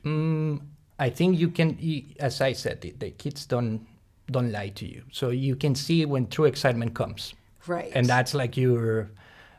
Mm, 0.04 0.60
I 1.00 1.08
think 1.10 1.38
you 1.38 1.48
can, 1.48 1.78
as 2.20 2.40
I 2.40 2.52
said, 2.52 2.82
the, 2.82 2.92
the, 2.98 3.10
kids 3.10 3.46
don't 3.46 3.86
don't 4.30 4.52
lie 4.52 4.68
to 4.68 4.86
you, 4.86 5.02
so 5.10 5.30
you 5.30 5.56
can 5.56 5.74
see 5.74 6.04
when 6.04 6.28
true 6.28 6.44
excitement 6.44 6.94
comes. 6.94 7.34
Right. 7.66 7.90
And 7.94 8.06
that's 8.06 8.34
like 8.34 8.56
you're 8.56 9.10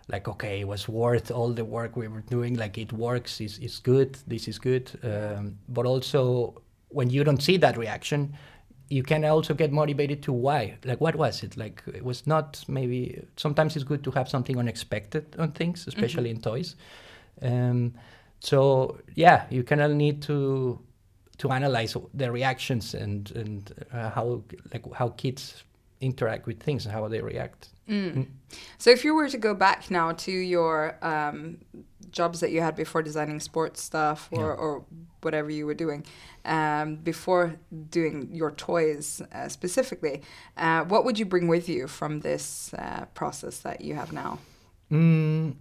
like, 0.07 0.27
okay, 0.27 0.61
it 0.61 0.67
was 0.67 0.87
worth 0.87 1.31
all 1.31 1.51
the 1.51 1.65
work 1.65 1.95
we 1.95 2.07
were 2.07 2.21
doing. 2.21 2.55
Like 2.55 2.77
it 2.77 2.93
works, 2.93 3.41
it's, 3.41 3.57
it's 3.57 3.79
good, 3.79 4.17
this 4.27 4.47
is 4.47 4.59
good. 4.59 4.91
Um, 5.03 5.57
but 5.67 5.85
also 5.85 6.61
when 6.89 7.09
you 7.09 7.23
don't 7.23 7.41
see 7.41 7.57
that 7.57 7.75
reaction, 7.75 8.37
you 8.89 9.03
can 9.03 9.25
also 9.25 9.53
get 9.53 9.71
motivated 9.71 10.21
to 10.23 10.33
why. 10.33 10.77
Like 10.85 11.01
what 11.01 11.15
was 11.15 11.43
it? 11.43 11.57
Like 11.57 11.81
it 11.87 12.03
was 12.03 12.27
not 12.27 12.63
maybe. 12.67 13.23
Sometimes 13.35 13.75
it's 13.75 13.85
good 13.85 14.03
to 14.03 14.11
have 14.11 14.29
something 14.29 14.57
unexpected 14.57 15.35
on 15.39 15.53
things, 15.53 15.87
especially 15.87 16.29
mm-hmm. 16.29 16.37
in 16.37 16.41
toys. 16.41 16.75
Um, 17.41 17.93
so 18.41 18.99
yeah, 19.15 19.45
you 19.49 19.63
kind 19.63 19.81
of 19.81 19.91
need 19.91 20.21
to 20.23 20.79
to 21.41 21.51
analyze 21.51 21.97
the 22.13 22.31
reactions 22.31 22.93
and 22.93 23.31
and 23.35 23.73
uh, 23.91 24.09
how 24.11 24.43
like 24.73 24.85
how 24.93 25.09
kids 25.09 25.63
interact 25.99 26.47
with 26.47 26.59
things 26.63 26.85
and 26.85 26.93
how 26.93 27.07
they 27.07 27.21
react. 27.21 27.69
Mm. 27.87 28.27
So 28.77 28.89
if 28.91 29.03
you 29.05 29.15
were 29.15 29.29
to 29.29 29.37
go 29.37 29.53
back 29.53 29.91
now 29.91 30.13
to 30.25 30.31
your 30.31 30.97
um, 31.01 31.57
jobs 32.11 32.39
that 32.39 32.51
you 32.51 32.61
had 32.61 32.75
before 32.75 33.03
designing 33.03 33.39
sports 33.39 33.81
stuff 33.81 34.29
or, 34.31 34.39
Yeah. 34.39 34.63
or 34.63 34.85
whatever 35.21 35.49
you 35.51 35.65
were 35.65 35.77
doing 35.85 36.05
um, 36.45 36.95
before 37.03 37.55
doing 37.89 38.29
your 38.31 38.51
toys 38.51 39.21
uh, 39.33 39.49
specifically, 39.49 40.21
uh, 40.57 40.83
what 40.91 41.05
would 41.05 41.19
you 41.19 41.25
bring 41.25 41.47
with 41.47 41.67
you 41.69 41.87
from 41.87 42.21
this 42.21 42.73
uh, 42.73 43.05
process 43.13 43.59
that 43.59 43.81
you 43.81 43.95
have 43.95 44.11
now? 44.13 44.39
Mm, 44.91 45.55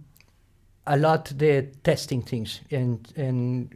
a 0.85 0.97
lot 0.97 1.25
the 1.37 1.67
testing 1.83 2.21
things 2.23 2.61
and 2.71 2.99
and 3.15 3.69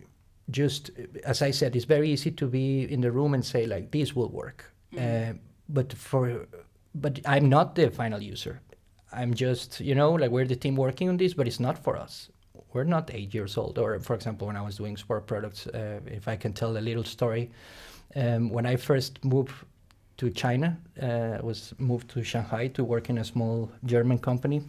just 0.50 0.92
as 1.24 1.42
I 1.42 1.52
said, 1.52 1.76
it's 1.76 1.86
very 1.86 2.10
easy 2.10 2.32
to 2.32 2.48
be 2.48 2.84
in 2.84 3.02
the 3.02 3.12
room 3.12 3.34
and 3.34 3.44
say 3.44 3.66
like 3.66 3.92
this 3.92 4.16
will 4.16 4.30
work, 4.30 4.72
uh, 5.00 5.34
but 5.70 5.94
for 5.94 6.48
but 6.94 7.20
I'm 7.26 7.50
not 7.50 7.76
the 7.76 7.90
final 7.90 8.22
user. 8.22 8.62
I'm 9.12 9.34
just 9.34 9.80
you 9.80 9.96
know 9.96 10.12
like 10.14 10.32
we're 10.32 10.48
the 10.48 10.56
team 10.56 10.76
working 10.76 11.10
on 11.10 11.18
this, 11.18 11.34
but 11.34 11.48
it's 11.48 11.60
not 11.60 11.84
for 11.84 11.98
us. 11.98 12.30
We're 12.74 12.84
not 12.84 13.10
eight 13.14 13.34
years 13.34 13.58
old. 13.58 13.80
Or 13.80 14.00
for 14.00 14.14
example, 14.14 14.48
when 14.48 14.58
I 14.58 14.62
was 14.62 14.78
doing 14.78 14.98
sport 14.98 15.28
products, 15.28 15.68
uh, 15.68 16.00
if 16.06 16.28
I 16.28 16.36
can 16.36 16.54
tell 16.54 16.78
a 16.78 16.80
little 16.80 17.06
story, 17.06 17.50
um, 18.16 18.50
when 18.50 18.66
I 18.66 18.76
first 18.76 19.24
moved 19.24 19.54
to 20.18 20.30
China, 20.30 20.78
uh, 21.02 21.40
was 21.42 21.74
moved 21.78 22.10
to 22.12 22.24
Shanghai 22.24 22.68
to 22.68 22.84
work 22.84 23.10
in 23.10 23.18
a 23.18 23.24
small 23.24 23.72
German 23.86 24.20
company 24.20 24.62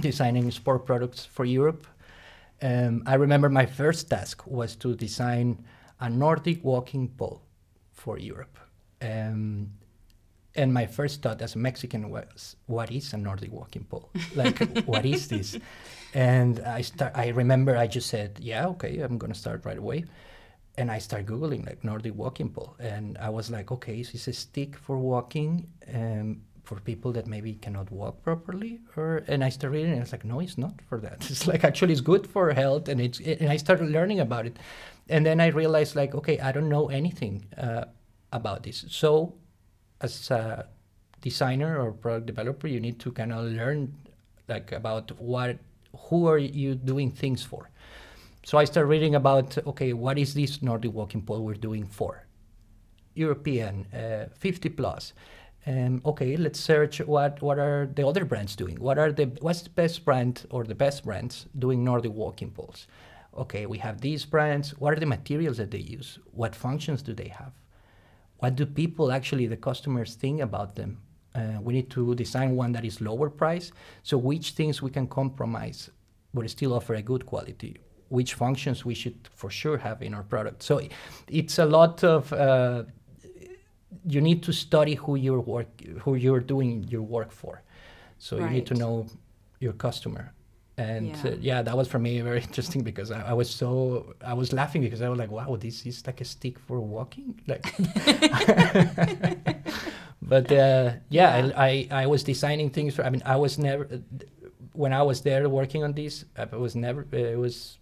designing 0.00 0.50
sport 0.50 0.86
products 0.86 1.24
for 1.24 1.44
Europe. 1.44 1.86
Um, 2.60 3.02
I 3.06 3.14
remember 3.14 3.48
my 3.48 3.66
first 3.66 4.10
task 4.10 4.46
was 4.46 4.76
to 4.76 4.94
design 4.94 5.64
a 6.00 6.10
Nordic 6.10 6.64
walking 6.64 7.08
pole 7.08 7.42
for 7.92 8.18
Europe. 8.18 8.58
Um, 9.00 9.70
and 10.54 10.74
my 10.74 10.86
first 10.86 11.22
thought 11.22 11.40
as 11.40 11.54
a 11.54 11.58
Mexican 11.58 12.10
was, 12.10 12.56
what 12.66 12.90
is 12.90 13.12
a 13.12 13.16
Nordic 13.16 13.52
walking 13.52 13.84
pole? 13.84 14.10
Like, 14.34 14.58
what 14.86 15.06
is 15.06 15.28
this? 15.28 15.56
And 16.14 16.60
I 16.60 16.80
start. 16.80 17.12
I 17.14 17.28
remember 17.28 17.76
I 17.76 17.86
just 17.86 18.08
said, 18.08 18.38
yeah, 18.40 18.66
okay, 18.68 18.98
I'm 19.00 19.18
gonna 19.18 19.34
start 19.34 19.64
right 19.64 19.78
away. 19.78 20.04
And 20.76 20.90
I 20.90 20.98
start 20.98 21.26
googling 21.26 21.66
like 21.66 21.82
Nordic 21.84 22.14
walking 22.14 22.50
pole, 22.50 22.76
and 22.78 23.18
I 23.18 23.30
was 23.30 23.50
like, 23.50 23.72
okay, 23.72 24.00
is 24.00 24.12
this 24.12 24.28
a 24.28 24.32
stick 24.32 24.76
for 24.76 24.96
walking? 24.96 25.66
Um, 25.92 26.42
for 26.68 26.78
people 26.80 27.12
that 27.12 27.26
maybe 27.26 27.54
cannot 27.54 27.90
walk 27.90 28.22
properly 28.22 28.78
or 28.94 29.24
and 29.26 29.42
i 29.42 29.48
started 29.48 29.74
reading 29.76 29.92
and 29.92 30.02
it's 30.02 30.12
like 30.12 30.26
no 30.32 30.38
it's 30.38 30.58
not 30.58 30.74
for 30.88 30.98
that. 31.00 31.18
It's 31.30 31.46
like 31.46 31.64
actually 31.64 31.92
it's 31.94 32.02
good 32.12 32.24
for 32.34 32.52
health 32.52 32.88
and 32.90 33.00
it's 33.00 33.18
and 33.20 33.48
i 33.48 33.56
started 33.56 33.88
learning 33.88 34.20
about 34.20 34.44
it. 34.44 34.56
And 35.08 35.24
then 35.24 35.40
i 35.40 35.46
realized 35.62 35.96
like 35.96 36.14
okay 36.14 36.36
i 36.48 36.52
don't 36.52 36.68
know 36.68 36.86
anything 37.00 37.34
uh, 37.56 37.84
about 38.38 38.64
this. 38.64 38.84
So 39.02 39.08
as 40.02 40.30
a 40.30 40.68
designer 41.22 41.72
or 41.82 41.92
product 41.92 42.26
developer 42.26 42.68
you 42.74 42.80
need 42.86 42.98
to 43.04 43.12
kind 43.12 43.32
of 43.32 43.40
learn 43.60 43.94
like 44.52 44.70
about 44.72 45.06
what 45.18 45.56
who 46.04 46.26
are 46.26 46.42
you 46.60 46.74
doing 46.74 47.10
things 47.22 47.42
for. 47.50 47.70
So 48.48 48.58
i 48.62 48.64
started 48.70 48.90
reading 48.94 49.14
about 49.14 49.56
okay 49.70 49.90
what 50.04 50.16
is 50.18 50.34
this 50.34 50.60
nordic 50.60 50.92
walking 50.92 51.22
pole 51.22 51.42
we're 51.46 51.64
doing 51.68 51.86
for? 51.86 52.12
European 53.14 53.74
uh, 53.92 54.26
50 54.38 54.68
plus 54.68 55.14
um, 55.68 56.00
okay, 56.06 56.36
let's 56.36 56.58
search 56.58 57.00
what 57.00 57.42
what 57.42 57.58
are 57.58 57.86
the 57.94 58.06
other 58.06 58.24
brands 58.24 58.56
doing. 58.56 58.80
What 58.80 58.98
are 58.98 59.12
the 59.12 59.26
what's 59.40 59.62
the 59.62 59.70
best 59.70 60.04
brand 60.04 60.46
or 60.50 60.64
the 60.64 60.74
best 60.74 61.04
brands 61.04 61.46
doing 61.58 61.84
Nordic 61.84 62.12
walking 62.12 62.50
poles? 62.50 62.86
Okay, 63.36 63.66
we 63.66 63.78
have 63.78 64.00
these 64.00 64.24
brands. 64.24 64.70
What 64.78 64.94
are 64.94 65.00
the 65.00 65.06
materials 65.06 65.58
that 65.58 65.70
they 65.70 65.78
use? 65.78 66.18
What 66.32 66.56
functions 66.56 67.02
do 67.02 67.12
they 67.12 67.28
have? 67.28 67.52
What 68.38 68.56
do 68.56 68.64
people 68.64 69.12
actually 69.12 69.46
the 69.46 69.56
customers 69.56 70.14
think 70.14 70.40
about 70.40 70.74
them? 70.74 71.02
Uh, 71.34 71.60
we 71.60 71.74
need 71.74 71.90
to 71.90 72.14
design 72.14 72.56
one 72.56 72.72
that 72.72 72.84
is 72.84 73.00
lower 73.00 73.28
price. 73.28 73.70
So 74.02 74.16
which 74.16 74.52
things 74.52 74.80
we 74.80 74.90
can 74.90 75.06
compromise, 75.06 75.90
but 76.32 76.48
still 76.48 76.72
offer 76.72 76.94
a 76.94 77.02
good 77.02 77.26
quality? 77.26 77.76
Which 78.08 78.34
functions 78.34 78.86
we 78.86 78.94
should 78.94 79.28
for 79.34 79.50
sure 79.50 79.76
have 79.76 80.02
in 80.02 80.14
our 80.14 80.22
product? 80.22 80.62
So 80.62 80.80
it's 81.28 81.58
a 81.58 81.66
lot 81.66 82.02
of 82.02 82.32
uh, 82.32 82.84
you 84.06 84.20
need 84.20 84.42
to 84.42 84.52
study 84.52 84.94
who 84.94 85.16
you're 85.16 85.40
work 85.40 85.68
who 86.04 86.14
you're 86.14 86.40
doing 86.54 86.84
your 86.92 87.02
work 87.02 87.30
for 87.32 87.62
so 88.18 88.36
you 88.36 88.48
need 88.56 88.66
to 88.66 88.74
know 88.74 89.06
your 89.60 89.72
customer 89.72 90.32
and 90.76 91.06
Yeah. 91.06 91.16
yeah, 91.24 91.30
uh, 91.30 91.36
yeah 91.40 91.62
that 91.62 91.76
was 91.76 91.88
for 91.88 91.98
me 91.98 92.20
very 92.20 92.42
interesting 92.48 92.82
because 92.84 93.10
I, 93.10 93.20
I 93.30 93.34
was 93.40 93.48
so 93.50 94.14
i 94.32 94.34
was 94.34 94.52
laughing 94.52 94.82
because 94.82 95.00
i 95.02 95.08
was 95.08 95.18
like 95.18 95.30
wow 95.30 95.56
this 95.56 95.86
is 95.86 96.06
like 96.06 96.20
a 96.20 96.24
stick 96.24 96.58
for 96.66 96.78
walking 96.80 97.40
like 97.46 97.64
but 100.22 100.50
uh, 100.52 100.92
yeah, 101.08 101.36
Yeah. 101.46 101.52
I, 101.56 101.88
I 101.90 102.02
i 102.02 102.06
was 102.06 102.22
designing 102.22 102.70
things 102.70 102.94
for 102.94 103.04
i 103.04 103.10
mean 103.10 103.22
i 103.24 103.36
was 103.36 103.58
never 103.58 103.88
when 104.72 104.92
i 104.92 105.02
was 105.02 105.20
there 105.22 105.48
working 105.48 105.82
on 105.84 105.92
these 105.92 106.24
i 106.36 106.44
was 106.56 106.74
never 106.76 107.06
it 107.12 107.38
was 107.38 107.77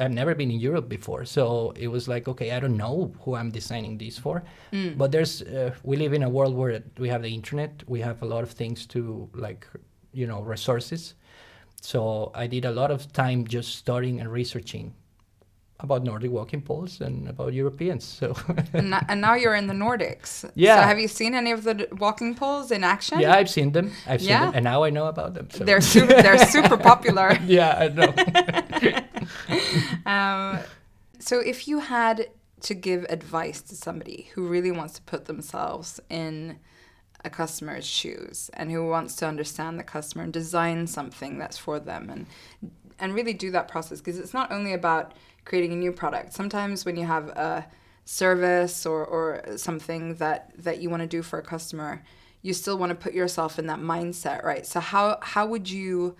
I've 0.00 0.10
never 0.12 0.34
been 0.34 0.50
in 0.50 0.58
Europe 0.60 0.88
before, 0.88 1.24
so 1.26 1.72
it 1.76 1.88
was 1.88 2.08
like, 2.08 2.26
okay, 2.28 2.50
I 2.52 2.60
don't 2.60 2.76
know 2.76 3.12
who 3.22 3.34
I'm 3.36 3.50
designing 3.50 3.98
these 3.98 4.18
for, 4.18 4.42
Mm. 4.72 4.96
but 4.96 5.12
there's 5.12 5.42
uh, 5.42 5.74
we 5.82 5.96
live 5.96 6.12
in 6.14 6.22
a 6.22 6.28
world 6.28 6.54
where 6.56 6.82
we 6.98 7.08
have 7.10 7.22
the 7.22 7.34
internet, 7.34 7.72
we 7.86 8.00
have 8.00 8.22
a 8.22 8.26
lot 8.26 8.42
of 8.42 8.50
things 8.50 8.86
to 8.86 9.28
like, 9.34 9.66
you 10.12 10.26
know, 10.26 10.40
resources. 10.42 11.14
So 11.82 12.30
I 12.34 12.46
did 12.46 12.64
a 12.64 12.72
lot 12.72 12.90
of 12.90 13.12
time 13.12 13.46
just 13.46 13.74
studying 13.76 14.20
and 14.20 14.28
researching 14.32 14.94
about 15.82 16.04
Nordic 16.04 16.30
walking 16.30 16.62
poles 16.62 17.00
and 17.00 17.28
about 17.28 17.52
Europeans. 17.52 18.04
So 18.04 18.34
and, 18.72 18.94
and 19.08 19.20
now 19.20 19.34
you're 19.34 19.54
in 19.54 19.66
the 19.66 19.74
Nordics. 19.74 20.50
Yeah. 20.54 20.76
So 20.76 20.82
have 20.82 20.98
you 20.98 21.08
seen 21.08 21.34
any 21.34 21.50
of 21.52 21.64
the 21.64 21.88
walking 21.98 22.34
poles 22.34 22.70
in 22.70 22.84
action? 22.84 23.20
yeah, 23.20 23.34
I've 23.34 23.50
seen 23.50 23.72
them. 23.72 23.92
I've 24.06 24.20
seen 24.20 24.30
Yeah. 24.30 24.46
them, 24.46 24.54
and 24.56 24.64
now 24.64 24.82
I 24.84 24.90
know 24.90 25.06
about 25.06 25.34
them. 25.34 25.48
So. 25.50 25.64
They're 25.64 25.80
super, 25.80 26.14
they're 26.22 26.46
super 26.56 26.76
popular. 26.76 27.38
yeah, 27.44 27.76
I 27.84 27.88
know. 27.88 28.12
Um, 30.06 30.60
so 31.18 31.38
if 31.40 31.68
you 31.68 31.80
had 31.80 32.28
to 32.62 32.74
give 32.74 33.04
advice 33.08 33.60
to 33.62 33.74
somebody 33.76 34.30
who 34.34 34.46
really 34.46 34.70
wants 34.70 34.94
to 34.94 35.02
put 35.02 35.26
themselves 35.26 36.00
in 36.08 36.58
a 37.24 37.30
customer's 37.30 37.86
shoes 37.86 38.50
and 38.54 38.70
who 38.70 38.88
wants 38.88 39.14
to 39.16 39.26
understand 39.26 39.78
the 39.78 39.82
customer 39.84 40.24
and 40.24 40.32
design 40.32 40.86
something 40.86 41.38
that's 41.38 41.58
for 41.58 41.78
them 41.78 42.08
and 42.10 42.26
and 42.98 43.14
really 43.14 43.32
do 43.34 43.50
that 43.50 43.68
process 43.68 43.98
because 44.00 44.18
it's 44.18 44.34
not 44.34 44.50
only 44.52 44.72
about 44.72 45.12
creating 45.44 45.72
a 45.72 45.76
new 45.76 45.92
product. 45.92 46.32
Sometimes 46.32 46.84
when 46.84 46.96
you 46.96 47.06
have 47.06 47.28
a 47.28 47.66
service 48.04 48.86
or, 48.86 49.04
or 49.04 49.56
something 49.56 50.14
that, 50.16 50.52
that 50.58 50.80
you 50.80 50.90
want 50.90 51.02
to 51.02 51.06
do 51.06 51.22
for 51.22 51.38
a 51.38 51.42
customer, 51.42 52.02
you 52.42 52.52
still 52.54 52.78
want 52.78 52.90
to 52.90 52.96
put 52.96 53.12
yourself 53.12 53.58
in 53.58 53.66
that 53.66 53.78
mindset, 53.80 54.42
right? 54.44 54.64
So 54.66 54.80
how 54.80 55.18
how 55.20 55.46
would 55.46 55.68
you 55.70 56.16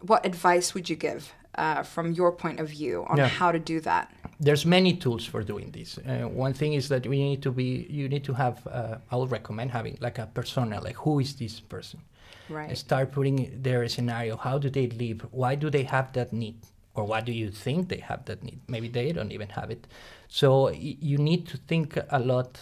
what 0.00 0.24
advice 0.24 0.74
would 0.74 0.88
you 0.88 0.94
give 0.94 1.32
uh, 1.56 1.82
from 1.82 2.12
your 2.12 2.30
point 2.30 2.60
of 2.60 2.68
view 2.68 3.04
on 3.08 3.16
Yeah. 3.16 3.26
how 3.26 3.50
to 3.52 3.58
do 3.58 3.80
that? 3.80 4.12
there's 4.40 4.64
many 4.64 4.94
tools 4.94 5.24
for 5.24 5.42
doing 5.42 5.70
this. 5.72 5.98
Uh, 5.98 6.28
one 6.28 6.52
thing 6.52 6.74
is 6.74 6.88
that 6.88 7.04
we 7.06 7.18
need 7.18 7.42
to 7.42 7.50
be, 7.50 7.86
you 7.90 8.08
need 8.08 8.22
to 8.22 8.32
have, 8.32 8.64
uh, 8.68 8.98
I 9.10 9.16
would 9.16 9.32
recommend 9.32 9.72
having 9.72 9.98
like 10.00 10.18
a 10.18 10.26
persona, 10.26 10.80
like 10.80 10.94
who 10.94 11.18
is 11.18 11.34
this 11.34 11.58
person? 11.58 12.00
Right. 12.48 12.76
Start 12.78 13.10
putting 13.10 13.60
their 13.62 13.88
scenario. 13.88 14.36
How 14.36 14.58
do 14.58 14.70
they 14.70 14.86
live? 14.86 15.26
Why 15.32 15.56
do 15.56 15.70
they 15.70 15.82
have 15.82 16.12
that 16.12 16.32
need? 16.32 16.58
Or 16.98 17.04
why 17.04 17.20
do 17.20 17.32
you 17.32 17.50
think 17.50 17.88
they 17.88 18.02
have 18.10 18.24
that 18.24 18.42
need? 18.42 18.60
Maybe 18.66 18.88
they 18.88 19.12
don't 19.12 19.30
even 19.30 19.48
have 19.50 19.70
it. 19.70 19.86
So 20.26 20.70
you 20.70 21.16
need 21.16 21.46
to 21.48 21.56
think 21.56 21.96
a 22.10 22.18
lot 22.18 22.58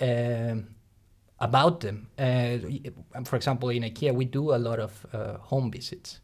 um, 0.00 0.68
about 1.40 1.80
them. 1.80 2.08
Uh, 2.16 2.58
for 3.24 3.34
example, 3.34 3.70
in 3.70 3.82
IKEA, 3.82 4.14
we 4.14 4.26
do 4.26 4.54
a 4.54 4.60
lot 4.68 4.78
of 4.78 5.06
uh, 5.12 5.38
home 5.38 5.72
visits. 5.72 6.20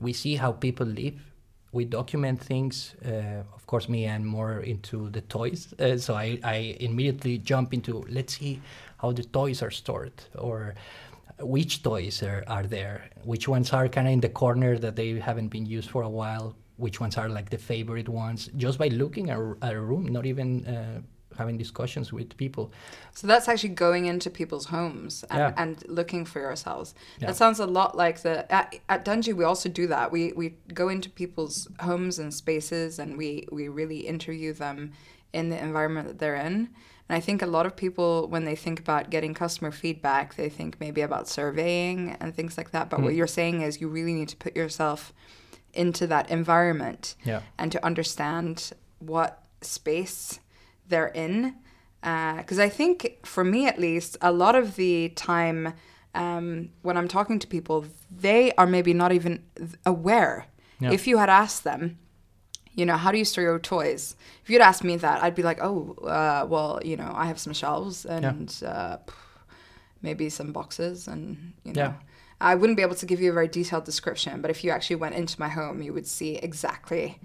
We 0.00 0.14
see 0.14 0.36
how 0.36 0.52
people 0.52 0.86
live. 0.86 1.20
We 1.72 1.84
document 1.84 2.40
things. 2.40 2.94
Uh, 3.04 3.42
of 3.54 3.66
course, 3.66 3.86
me 3.90 4.06
and 4.06 4.24
more 4.24 4.60
into 4.60 5.10
the 5.10 5.20
toys. 5.20 5.74
Uh, 5.78 5.98
so 5.98 6.14
I, 6.14 6.38
I 6.42 6.76
immediately 6.80 7.36
jump 7.36 7.74
into 7.74 8.06
let's 8.08 8.38
see 8.38 8.62
how 8.96 9.12
the 9.12 9.24
toys 9.24 9.60
are 9.62 9.70
stored 9.70 10.24
or 10.38 10.74
which 11.40 11.82
toys 11.82 12.22
are, 12.22 12.44
are 12.46 12.64
there, 12.64 13.10
which 13.24 13.46
ones 13.46 13.72
are 13.72 13.88
kind 13.88 14.06
of 14.06 14.12
in 14.12 14.20
the 14.20 14.28
corner 14.28 14.78
that 14.78 14.96
they 14.96 15.18
haven't 15.20 15.48
been 15.48 15.66
used 15.66 15.90
for 15.90 16.02
a 16.02 16.08
while, 16.08 16.56
which 16.78 17.00
ones 17.00 17.16
are 17.18 17.28
like 17.28 17.50
the 17.50 17.58
favorite 17.58 18.08
ones, 18.08 18.48
just 18.56 18.78
by 18.78 18.88
looking 18.88 19.30
at, 19.30 19.38
a- 19.38 19.56
at 19.62 19.74
a 19.74 19.80
room, 19.80 20.06
not 20.06 20.24
even 20.26 20.64
uh, 20.66 21.00
having 21.36 21.58
discussions 21.58 22.12
with 22.12 22.36
people. 22.36 22.72
So 23.14 23.26
that's 23.26 23.48
actually 23.48 23.74
going 23.74 24.06
into 24.06 24.30
people's 24.30 24.66
homes 24.66 25.24
and, 25.30 25.38
Yeah. 25.38 25.52
and 25.62 25.84
looking 25.88 26.24
for 26.24 26.40
yourselves. 26.40 26.94
Yeah. 27.20 27.26
That 27.28 27.36
sounds 27.36 27.60
a 27.60 27.66
lot 27.66 27.96
like 27.96 28.22
the 28.22 28.50
at, 28.50 28.76
at 28.88 29.04
Danji. 29.04 29.32
We 29.34 29.44
also 29.44 29.68
do 29.68 29.86
that. 29.88 30.10
We 30.10 30.32
we 30.34 30.54
go 30.72 30.88
into 30.88 31.10
people's 31.10 31.68
homes 31.80 32.18
and 32.18 32.32
spaces, 32.32 32.98
and 32.98 33.18
we 33.18 33.46
we 33.52 33.68
really 33.68 33.98
interview 34.14 34.52
them 34.52 34.92
in 35.32 35.50
the 35.50 35.58
environment 35.62 36.06
that 36.08 36.18
they're 36.18 36.36
in. 36.48 36.70
And 37.10 37.16
I 37.16 37.20
think 37.20 37.42
a 37.42 37.46
lot 37.46 37.66
of 37.66 37.74
people, 37.74 38.28
when 38.28 38.44
they 38.44 38.56
think 38.56 38.78
about 38.80 39.08
getting 39.10 39.32
customer 39.34 39.70
feedback, 39.70 40.34
they 40.36 40.48
think 40.50 40.78
maybe 40.78 41.00
about 41.02 41.26
surveying 41.28 42.16
and 42.20 42.34
things 42.34 42.56
like 42.58 42.70
that. 42.72 42.88
But 42.90 43.00
what 43.00 43.12
Mm. 43.12 43.16
you're 43.16 43.26
saying 43.40 43.62
is 43.62 43.80
you 43.80 43.88
really 43.88 44.12
need 44.14 44.28
to 44.28 44.36
put 44.36 44.54
yourself 44.56 45.12
into 45.74 46.06
that 46.06 46.30
environment 46.30 47.14
Yeah. 47.24 47.42
and 47.58 47.70
to 47.72 47.84
understand 47.84 48.72
what 48.98 49.44
space 49.60 50.40
they're 50.88 51.08
in. 51.08 51.54
Because 52.00 52.58
I 52.58 52.68
think, 52.68 53.18
for 53.26 53.44
me 53.44 53.66
at 53.66 53.78
least, 53.78 54.16
a 54.20 54.32
lot 54.32 54.54
of 54.54 54.76
the 54.76 55.08
time 55.10 55.74
um, 56.14 56.70
when 56.82 56.96
I'm 56.96 57.08
talking 57.08 57.38
to 57.38 57.46
people, 57.46 57.84
they 58.10 58.52
are 58.52 58.66
maybe 58.66 58.94
not 58.94 59.12
even 59.12 59.42
aware. 59.84 60.46
Yeah. 60.80 60.92
If 60.92 61.06
you 61.06 61.18
had 61.18 61.28
asked 61.28 61.64
them, 61.64 61.98
you 62.72 62.86
know, 62.86 62.96
how 62.96 63.10
do 63.12 63.18
you 63.18 63.24
store 63.24 63.42
your 63.44 63.58
toys? 63.58 64.16
If 64.42 64.50
you'd 64.50 64.62
asked 64.62 64.84
me 64.84 64.96
that, 64.96 65.22
I'd 65.22 65.34
be 65.34 65.42
like, 65.42 65.58
oh, 65.60 65.94
uh, 66.04 66.46
well, 66.48 66.80
you 66.84 66.96
know, 66.96 67.12
I 67.14 67.26
have 67.26 67.38
some 67.38 67.52
shelves 67.52 68.04
and 68.06 68.62
uh, 68.64 68.98
maybe 70.02 70.30
some 70.30 70.52
boxes 70.52 71.08
and, 71.08 71.52
you 71.64 71.72
know. 71.72 71.82
Yeah. 71.82 71.94
I 72.40 72.54
wouldn't 72.54 72.76
be 72.76 72.82
able 72.82 72.94
to 72.96 73.06
give 73.06 73.20
you 73.20 73.30
a 73.30 73.34
very 73.34 73.48
detailed 73.48 73.84
description, 73.84 74.40
but 74.40 74.50
if 74.50 74.62
you 74.62 74.70
actually 74.70 74.96
went 74.96 75.14
into 75.16 75.38
my 75.40 75.48
home, 75.48 75.82
you 75.82 75.92
would 75.92 76.06
see 76.06 76.36
exactly 76.36 77.18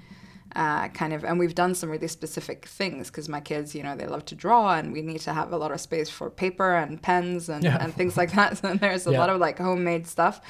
uh, 0.56 0.88
kind 0.90 1.14
of, 1.14 1.24
and 1.24 1.40
we've 1.40 1.56
done 1.56 1.74
some 1.74 1.90
really 1.90 2.08
specific 2.08 2.66
things 2.68 3.10
because 3.10 3.28
my 3.28 3.40
kids, 3.40 3.74
you 3.74 3.82
know, 3.82 3.96
they 3.96 4.06
love 4.06 4.24
to 4.26 4.36
draw 4.36 4.74
and 4.76 4.94
we 4.94 5.02
need 5.02 5.20
to 5.22 5.34
have 5.34 5.52
a 5.52 5.58
lot 5.58 5.72
of 5.72 5.82
space 5.82 6.10
for 6.10 6.30
paper 6.30 6.76
and 6.76 7.02
pens 7.02 7.50
and, 7.50 7.64
Yeah. 7.64 7.78
and 7.84 7.94
things 7.94 8.18
like 8.18 8.32
that. 8.34 8.58
So 8.62 8.76
there's 8.76 9.08
a 9.08 9.12
Yeah. 9.12 9.20
lot 9.20 9.30
of 9.30 9.40
like 9.40 9.58
homemade 9.58 10.06
stuff. 10.08 10.42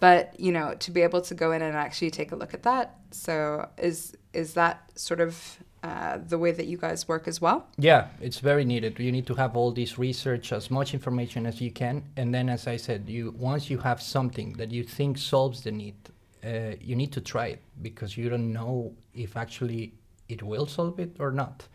But, 0.00 0.38
you 0.38 0.52
know, 0.52 0.74
to 0.78 0.90
be 0.92 1.02
able 1.02 1.22
to 1.22 1.34
go 1.34 1.50
in 1.50 1.60
and 1.62 1.76
actually 1.76 2.12
take 2.12 2.30
a 2.30 2.36
look 2.36 2.54
at 2.54 2.62
that. 2.62 2.94
So 3.10 3.68
is, 3.78 4.16
is 4.32 4.54
that 4.54 4.90
sort 4.94 5.20
of 5.20 5.58
uh, 5.88 6.18
the 6.32 6.38
way 6.38 6.52
that 6.52 6.66
you 6.66 6.76
guys 6.76 7.08
work 7.08 7.26
as 7.28 7.40
well? 7.40 7.66
Yeah, 7.78 8.08
it's 8.20 8.40
very 8.40 8.64
needed. 8.64 8.98
You 8.98 9.12
need 9.12 9.26
to 9.26 9.34
have 9.34 9.56
all 9.56 9.72
this 9.72 9.98
research, 9.98 10.52
as 10.52 10.70
much 10.70 10.94
information 10.94 11.46
as 11.46 11.60
you 11.60 11.70
can, 11.70 12.04
and 12.16 12.34
then, 12.34 12.48
as 12.48 12.66
I 12.66 12.76
said, 12.76 13.08
you 13.08 13.34
once 13.38 13.70
you 13.70 13.78
have 13.78 14.00
something 14.02 14.52
that 14.54 14.70
you 14.70 14.84
think 14.84 15.18
solves 15.18 15.62
the 15.62 15.72
need, 15.72 15.96
uh, 16.44 16.76
you 16.80 16.94
need 16.94 17.12
to 17.12 17.20
try 17.20 17.46
it 17.54 17.62
because 17.82 18.16
you 18.16 18.28
don't 18.28 18.52
know 18.52 18.92
if 19.14 19.36
actually 19.36 19.92
it 20.28 20.42
will 20.42 20.66
solve 20.66 21.00
it 21.00 21.16
or 21.18 21.30
not. 21.32 21.66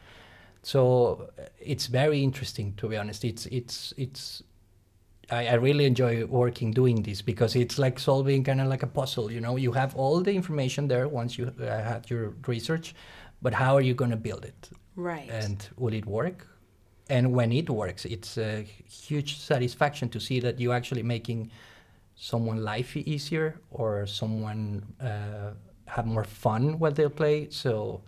So 0.62 1.30
uh, 1.38 1.44
it's 1.60 1.88
very 1.88 2.24
interesting, 2.24 2.74
to 2.78 2.88
be 2.88 2.98
honest. 2.98 3.26
It's 3.26 3.46
it's 3.48 3.94
it's. 3.98 4.44
I, 5.32 5.48
I 5.48 5.54
really 5.54 5.86
enjoy 5.86 6.26
working 6.26 6.72
doing 6.72 7.04
this 7.04 7.22
because 7.22 7.56
it's 7.56 7.78
like 7.80 7.98
solving 8.00 8.44
kind 8.44 8.62
of 8.62 8.68
like 8.68 8.84
a 8.84 8.88
puzzle. 8.88 9.32
You 9.32 9.42
know, 9.42 9.56
you 9.58 9.72
have 9.74 9.96
all 9.96 10.22
the 10.22 10.34
information 10.34 10.88
there 10.88 11.08
once 11.08 11.38
you 11.38 11.52
uh, 11.60 11.66
had 11.66 12.10
your 12.10 12.34
research, 12.48 12.94
but 13.44 13.54
how 13.54 13.72
are 13.78 13.86
you 13.90 13.94
going 14.02 14.12
to 14.18 14.22
build 14.30 14.44
it? 14.54 14.70
Right. 14.96 15.30
and 15.44 15.58
will 15.84 15.96
it 16.02 16.06
work 16.06 16.38
and 17.10 17.24
when 17.38 17.52
it 17.52 17.68
works 17.70 18.06
it's 18.06 18.38
a 18.38 18.52
huge 19.08 19.32
satisfaction 19.52 20.08
to 20.10 20.20
see 20.28 20.40
that 20.46 20.60
you're 20.60 20.78
actually 20.82 21.02
making 21.16 21.40
someone 22.16 22.60
life 22.64 22.96
easier 22.96 23.48
or 23.72 24.06
someone 24.06 24.84
uh, 25.02 25.50
have 25.96 26.06
more 26.06 26.24
fun 26.46 26.78
when 26.82 26.94
they 26.94 27.10
play 27.10 27.48
so 27.50 28.02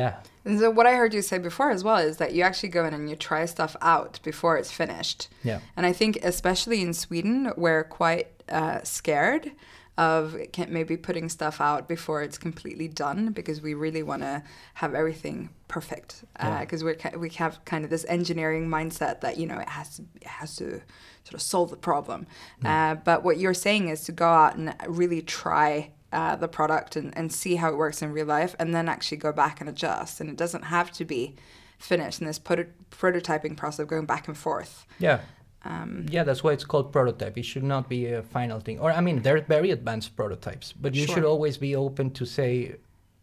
yeah 0.00 0.14
And 0.44 0.58
so 0.58 0.70
what 0.70 0.86
I 0.86 0.94
heard 1.00 1.14
you 1.14 1.22
say 1.22 1.38
before 1.38 1.70
as 1.70 1.82
well 1.84 1.98
is 2.10 2.16
that 2.16 2.30
you 2.34 2.42
actually 2.42 2.70
go 2.78 2.84
in 2.88 2.92
and 2.94 3.08
you 3.10 3.16
try 3.16 3.46
stuff 3.46 3.74
out 3.80 4.18
before 4.30 4.58
it's 4.60 4.72
finished. 4.72 5.28
yeah 5.50 5.60
And 5.76 5.86
I 5.86 5.92
think 6.00 6.18
especially 6.32 6.82
in 6.82 6.92
Sweden, 6.94 7.52
we're 7.56 7.84
quite 7.84 8.28
uh, 8.48 8.80
scared 8.82 9.52
of 9.98 10.36
maybe 10.68 10.96
putting 10.96 11.28
stuff 11.28 11.60
out 11.60 11.88
before 11.88 12.22
it's 12.22 12.36
completely 12.36 12.86
done 12.86 13.32
because 13.32 13.62
we 13.62 13.72
really 13.72 14.02
want 14.02 14.22
to 14.22 14.42
have 14.74 14.94
everything 14.94 15.48
perfect. 15.68 16.24
Yeah. 16.38 16.60
Because 16.60 16.84
we're 16.84 16.98
we 17.16 17.30
have 17.30 17.64
kind 17.64 17.82
of 17.84 17.90
this 17.90 18.04
engineering 18.08 18.68
mindset 18.68 19.22
that 19.22 19.38
you 19.38 19.46
know 19.46 19.58
it 19.58 19.68
has 19.68 19.96
to 19.96 20.02
it 20.20 20.26
has 20.26 20.56
to 20.56 20.82
sort 21.24 21.34
of 21.34 21.42
solve 21.42 21.70
the 21.70 21.76
problem. 21.76 22.26
Uh, 22.64 22.94
but 22.96 23.24
what 23.24 23.38
you're 23.38 23.54
saying 23.54 23.88
is 23.88 24.02
to 24.04 24.12
go 24.12 24.28
out 24.28 24.56
and 24.56 24.74
really 24.86 25.22
try. 25.22 25.90
Uh, 26.12 26.36
the 26.36 26.48
product 26.48 26.94
and, 26.94 27.14
and 27.18 27.32
see 27.32 27.56
how 27.56 27.68
it 27.68 27.76
works 27.76 28.00
in 28.00 28.12
real 28.12 28.24
life 28.24 28.54
and 28.60 28.72
then 28.72 28.88
actually 28.88 29.18
go 29.18 29.32
back 29.32 29.60
and 29.60 29.68
adjust 29.68 30.20
and 30.20 30.30
it 30.30 30.36
doesn't 30.36 30.62
have 30.62 30.90
to 30.90 31.04
be 31.04 31.34
finished 31.78 32.20
in 32.20 32.26
this 32.26 32.38
proto- 32.38 32.70
prototyping 32.92 33.56
process 33.56 33.80
of 33.80 33.88
going 33.88 34.06
back 34.06 34.28
and 34.28 34.38
forth 34.38 34.86
yeah 35.00 35.20
um, 35.70 35.90
yeah 36.14 36.24
that's 36.26 36.42
why 36.44 36.52
it's 36.56 36.64
called 36.72 36.86
prototype. 36.98 37.34
It 37.42 37.44
should 37.50 37.64
not 37.74 37.84
be 37.88 38.00
a 38.20 38.22
final 38.36 38.58
thing. 38.66 38.76
Or 38.84 38.90
i 38.92 39.00
mean 39.06 39.16
they're 39.24 39.44
very 39.56 39.70
advanced 39.78 40.10
prototypes 40.20 40.66
but 40.82 40.90
you 40.94 41.04
Sure. 41.06 41.14
should 41.14 41.24
always 41.32 41.56
be 41.66 41.72
open 41.86 42.06
to 42.18 42.24
say 42.36 42.48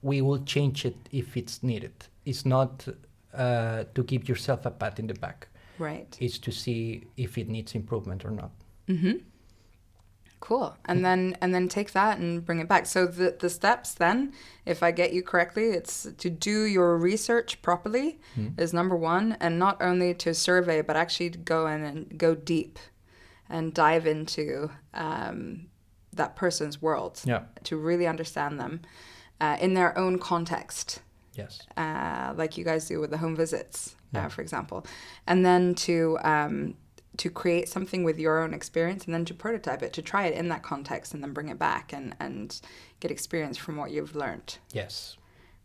we 0.02 0.18
will 0.28 0.41
change 0.54 0.78
it 0.89 0.98
if 1.12 1.28
it's 1.38 1.56
needed. 1.72 1.94
It's 2.30 2.46
not 2.46 2.74
uh, 3.34 3.84
to 3.96 4.02
give 4.12 4.22
yourself 4.30 4.65
a 4.65 4.72
pat 4.72 5.00
in 5.00 5.08
the 5.08 5.13
back. 5.26 5.39
Right. 5.80 6.12
It's 6.20 6.38
to 6.39 6.52
see 6.52 6.82
if 7.26 7.38
it 7.38 7.48
needs 7.50 7.74
improvement 7.82 8.26
or 8.26 8.32
not. 8.41 8.52
Mm-hmm. 8.89 9.18
Cool. 10.44 10.76
And 10.84 11.06
then 11.06 11.38
and 11.42 11.54
then 11.56 11.70
take 11.70 11.94
that 11.94 12.18
and 12.18 12.46
bring 12.46 12.60
it 12.60 12.68
back. 12.68 12.86
So 12.86 13.06
the 13.08 13.34
the 13.40 13.50
steps 13.50 13.94
then, 13.94 14.34
if 14.66 14.84
I 14.84 14.92
get 14.92 15.14
you 15.14 15.24
correctly, 15.24 15.70
it's 15.70 16.06
to 16.18 16.30
do 16.30 16.66
your 16.66 16.98
research 16.98 17.62
properly 17.62 18.20
is 18.58 18.74
number 18.74 18.98
one, 18.98 19.38
and 19.40 19.58
not 19.58 19.82
only 19.82 20.14
to 20.16 20.34
survey, 20.34 20.82
but 20.82 20.98
actually 20.98 21.30
to 21.30 21.38
go 21.38 21.68
in 21.68 21.82
and 21.82 22.18
go 22.18 22.36
deep, 22.36 22.78
and 23.50 23.74
dive 23.74 24.06
into 24.06 24.70
um, 24.94 25.68
that 26.12 26.36
person's 26.36 26.82
world 26.82 27.22
yeah. 27.24 27.44
to 27.64 27.78
really 27.78 28.06
understand 28.06 28.60
them 28.60 28.82
uh, 29.40 29.56
in 29.62 29.76
their 29.76 29.98
own 29.98 30.20
context. 30.20 31.02
Yes. 31.36 31.62
Uh, 31.78 32.34
like 32.36 32.58
you 32.58 32.66
guys 32.66 32.86
do 32.90 33.00
with 33.00 33.12
the 33.12 33.18
home 33.18 33.36
visits, 33.38 33.96
Yeah. 34.12 34.26
uh, 34.26 34.30
for 34.30 34.42
example, 34.42 34.86
and 35.26 35.46
then 35.46 35.74
to 35.88 36.18
um, 36.22 36.76
to 37.17 37.30
create 37.30 37.69
something 37.69 38.04
with 38.04 38.19
your 38.19 38.41
own 38.43 38.54
experience, 38.54 39.06
and 39.06 39.13
then 39.13 39.26
to 39.26 39.34
prototype 39.34 39.84
it, 39.84 39.93
to 39.93 40.02
try 40.02 40.26
it 40.26 40.34
in 40.36 40.49
that 40.49 40.63
context, 40.63 41.13
and 41.13 41.23
then 41.23 41.34
bring 41.34 41.49
it 41.49 41.60
back 41.60 41.93
and 41.93 42.15
and 42.19 42.62
get 42.99 43.12
experience 43.12 43.58
from 43.58 43.78
what 43.78 43.91
you've 43.91 44.15
learned. 44.15 44.58
yes 44.71 45.17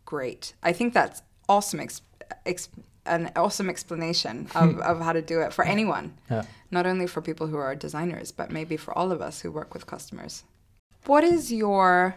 Great, 0.05 0.53
I 0.63 0.73
think 0.73 0.93
that's 0.93 1.21
awesome. 1.47 1.79
Ex- 1.79 2.01
ex- 2.45 2.69
an 3.05 3.31
awesome 3.35 3.69
explanation 3.69 4.47
of, 4.55 4.79
of 4.79 5.01
how 5.01 5.13
to 5.13 5.21
do 5.21 5.41
it 5.41 5.53
for 5.53 5.65
anyone, 5.65 6.13
yeah 6.29 6.43
not 6.71 6.85
only 6.85 7.07
for 7.07 7.21
people 7.21 7.47
who 7.47 7.57
are 7.57 7.75
designers, 7.75 8.31
but 8.31 8.51
maybe 8.51 8.77
for 8.77 8.95
all 8.97 9.11
of 9.11 9.21
us 9.21 9.41
who 9.41 9.51
work 9.51 9.73
with 9.73 9.87
customers. 9.87 10.43
What 11.05 11.23
is 11.23 11.51
your 11.51 12.15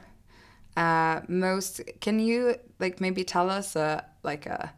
uh, 0.76 1.20
most? 1.28 1.80
Can 2.00 2.18
you 2.18 2.56
like 2.78 3.00
maybe 3.00 3.24
tell 3.24 3.48
us 3.50 3.76
a 3.76 4.04
like 4.22 4.46
a 4.46 4.72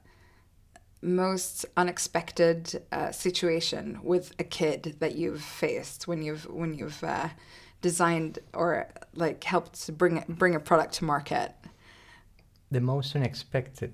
most 1.04 1.66
unexpected 1.76 2.82
uh, 2.90 3.12
situation 3.12 4.00
with 4.02 4.34
a 4.38 4.44
kid 4.44 4.96
that 5.00 5.14
you've 5.14 5.42
faced 5.42 6.08
when 6.08 6.22
you've 6.22 6.46
when 6.46 6.74
you've 6.74 7.04
uh, 7.04 7.28
designed 7.82 8.38
or 8.54 8.88
like 9.14 9.44
helped 9.44 9.86
to 9.86 9.92
bring 9.92 10.24
bring 10.28 10.54
a 10.54 10.60
product 10.60 10.94
to 10.94 11.04
market? 11.04 11.52
The 12.70 12.80
most 12.80 13.14
unexpected. 13.14 13.92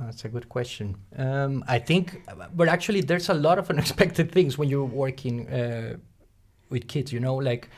That's 0.00 0.24
a 0.24 0.28
good 0.28 0.48
question. 0.48 0.96
Um, 1.16 1.62
I 1.68 1.78
think, 1.78 2.22
but 2.56 2.66
actually, 2.68 3.02
there's 3.02 3.28
a 3.28 3.34
lot 3.34 3.58
of 3.58 3.70
unexpected 3.74 4.32
things 4.32 4.58
when 4.58 4.68
you're 4.68 4.92
working 5.04 5.48
uh, 5.48 5.96
with 6.70 6.88
kids. 6.88 7.12
You 7.12 7.20
know, 7.20 7.36
like 7.36 7.68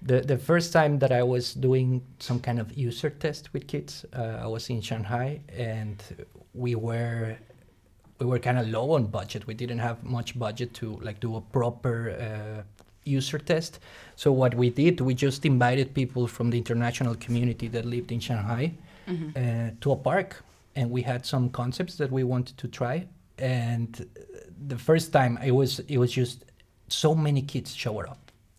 the 0.00 0.20
the 0.20 0.38
first 0.38 0.72
time 0.72 0.98
that 1.00 1.12
I 1.12 1.22
was 1.22 1.54
doing 1.54 2.02
some 2.18 2.40
kind 2.40 2.58
of 2.60 2.72
user 2.72 3.10
test 3.10 3.52
with 3.52 3.66
kids, 3.66 4.06
uh, 4.16 4.44
I 4.44 4.46
was 4.46 4.70
in 4.70 4.80
Shanghai, 4.80 5.40
and 5.48 6.02
we 6.54 6.74
were 6.74 7.36
we 8.20 8.26
were 8.26 8.38
kind 8.38 8.58
of 8.58 8.68
low 8.68 8.92
on 8.92 9.06
budget. 9.06 9.46
We 9.46 9.54
didn't 9.54 9.78
have 9.78 10.04
much 10.04 10.38
budget 10.38 10.74
to 10.74 10.98
like 11.02 11.20
do 11.20 11.36
a 11.36 11.40
proper 11.40 12.10
uh, 12.10 12.62
user 13.04 13.38
test. 13.38 13.80
So 14.16 14.30
what 14.30 14.54
we 14.54 14.68
did, 14.70 15.00
we 15.00 15.14
just 15.14 15.46
invited 15.46 15.94
people 15.94 16.26
from 16.26 16.50
the 16.50 16.58
international 16.58 17.14
community 17.14 17.66
that 17.68 17.86
lived 17.86 18.12
in 18.12 18.20
Shanghai 18.20 18.72
uh, 19.08 19.70
to 19.80 19.92
a 19.92 19.96
park, 19.96 20.44
and 20.76 20.90
we 20.90 21.02
had 21.02 21.26
some 21.26 21.48
concepts 21.48 21.96
that 21.96 22.12
we 22.12 22.22
wanted 22.22 22.56
to 22.58 22.68
try. 22.68 23.06
And 23.38 24.06
uh, 24.16 24.20
the 24.68 24.78
first 24.78 25.12
time, 25.12 25.38
it 25.42 25.52
was 25.52 25.80
it 25.88 25.98
was 25.98 26.12
just 26.12 26.44
so 26.88 27.14
many 27.14 27.42
kids 27.42 27.74
showed 27.74 28.06
up. 28.06 28.18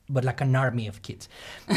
But 0.09 0.25
like 0.25 0.41
an 0.41 0.53
army 0.55 0.87
of 0.87 1.01
kids, 1.03 1.29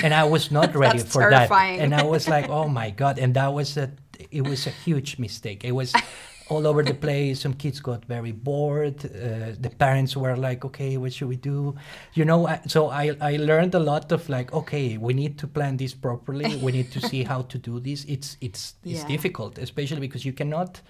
and 0.03 0.13
I 0.13 0.25
was 0.25 0.51
not 0.51 0.75
ready 0.85 0.99
for 0.99 1.31
terrifying. 1.31 1.79
that. 1.79 1.85
And 1.85 1.95
I 1.95 2.03
was 2.03 2.27
like, 2.27 2.49
"Oh 2.59 2.67
my 2.67 2.91
god!" 2.91 3.19
And 3.21 3.35
that 3.35 3.53
was 3.53 3.77
a, 3.77 3.93
it 4.33 4.43
was 4.43 4.67
a 4.67 4.71
huge 4.71 5.19
mistake. 5.21 5.63
It 5.63 5.71
was 5.71 5.93
all 6.49 6.67
over 6.67 6.83
the 6.83 6.95
place. 6.95 7.41
Some 7.41 7.55
kids 7.55 7.81
got 7.81 8.05
very 8.05 8.33
bored. 8.33 9.05
Uh, 9.05 9.55
the 9.59 9.71
parents 9.79 10.17
were 10.17 10.37
like, 10.37 10.65
"Okay, 10.65 10.97
what 10.99 11.13
should 11.13 11.29
we 11.29 11.37
do?" 11.37 11.75
You 12.15 12.25
know. 12.25 12.47
I, 12.47 12.61
so 12.67 12.89
I 12.91 13.17
I 13.21 13.37
learned 13.37 13.75
a 13.75 13.79
lot 13.81 14.13
of 14.13 14.29
like, 14.29 14.53
okay, 14.53 14.99
we 14.99 15.15
need 15.15 15.39
to 15.39 15.47
plan 15.47 15.77
this 15.77 15.95
properly. 15.95 16.57
We 16.57 16.73
need 16.73 16.91
to 16.93 17.01
see 17.01 17.25
how 17.25 17.43
to 17.43 17.59
do 17.59 17.81
this. 17.81 18.05
It's 18.05 18.37
it's 18.41 18.75
it's 18.85 19.01
Yeah. 19.01 19.07
difficult, 19.09 19.59
especially 19.59 20.01
because 20.01 20.25
you 20.27 20.33
cannot 20.35 20.81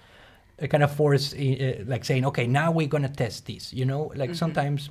uh, 0.61 0.67
kind 0.67 0.83
of 0.83 0.91
force 0.95 1.33
uh, 1.33 1.83
like 1.87 2.05
saying, 2.05 2.25
okay, 2.25 2.47
now 2.47 2.71
we're 2.71 2.87
gonna 2.89 3.09
test 3.09 3.45
this. 3.45 3.73
You 3.73 3.85
know, 3.85 4.11
like 4.15 4.35
sometimes 4.35 4.89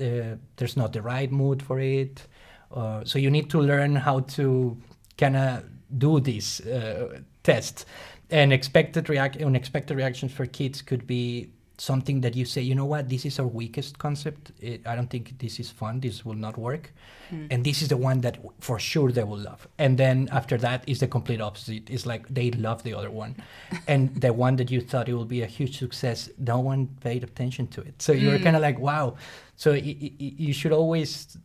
uh, 0.00 0.36
there's 0.56 0.76
not 0.76 0.92
the 0.92 1.02
right 1.02 1.30
mood 1.32 1.62
for 1.62 1.78
it. 1.80 2.26
Uh, 2.74 3.04
so 3.04 3.18
you 3.18 3.30
need 3.30 3.48
to 3.50 3.60
learn 3.60 3.96
how 3.96 4.20
to 4.20 4.76
kind 5.18 5.36
of 5.36 5.62
do 5.98 6.20
this 6.20 6.60
uh, 6.60 7.20
test. 7.42 7.86
And 8.30 8.52
expected 8.52 9.08
react 9.08 9.40
unexpected 9.40 9.96
reactions 9.96 10.32
for 10.32 10.46
kids 10.46 10.82
could 10.82 11.06
be 11.06 11.50
something 11.78 12.22
that 12.22 12.34
you 12.34 12.44
say, 12.44 12.62
you 12.62 12.74
know 12.74 12.84
what, 12.84 13.08
this 13.08 13.24
is 13.24 13.38
our 13.38 13.46
weakest 13.46 13.98
concept. 13.98 14.52
It, 14.60 14.86
I 14.86 14.96
don't 14.96 15.10
think 15.10 15.38
this 15.38 15.60
is 15.60 15.70
fun. 15.70 16.00
This 16.00 16.24
will 16.24 16.34
not 16.34 16.56
work. 16.56 16.92
Mm. 17.30 17.48
And 17.50 17.64
this 17.64 17.82
is 17.82 17.88
the 17.88 17.96
one 17.96 18.20
that 18.22 18.38
for 18.60 18.78
sure 18.78 19.12
they 19.12 19.24
will 19.24 19.38
love. 19.38 19.68
And 19.78 19.98
then 19.98 20.28
after 20.32 20.56
that 20.58 20.84
is 20.86 21.00
the 21.00 21.08
complete 21.08 21.40
opposite. 21.40 21.90
It's 21.90 22.06
like 22.06 22.26
they 22.28 22.50
love 22.52 22.82
the 22.82 22.94
other 22.94 23.10
one. 23.10 23.36
and 23.88 24.14
the 24.20 24.32
one 24.32 24.56
that 24.56 24.70
you 24.70 24.80
thought 24.80 25.08
it 25.08 25.14
will 25.14 25.24
be 25.24 25.42
a 25.42 25.46
huge 25.46 25.78
success, 25.78 26.30
no 26.38 26.60
one 26.60 26.88
paid 27.00 27.24
attention 27.24 27.66
to 27.68 27.82
it. 27.82 28.00
So 28.00 28.12
you're 28.12 28.38
mm. 28.38 28.42
kind 28.42 28.56
of 28.56 28.62
like, 28.62 28.78
wow. 28.78 29.16
So 29.56 29.72
you 29.72 30.52
should 30.52 30.72
always 30.72 31.36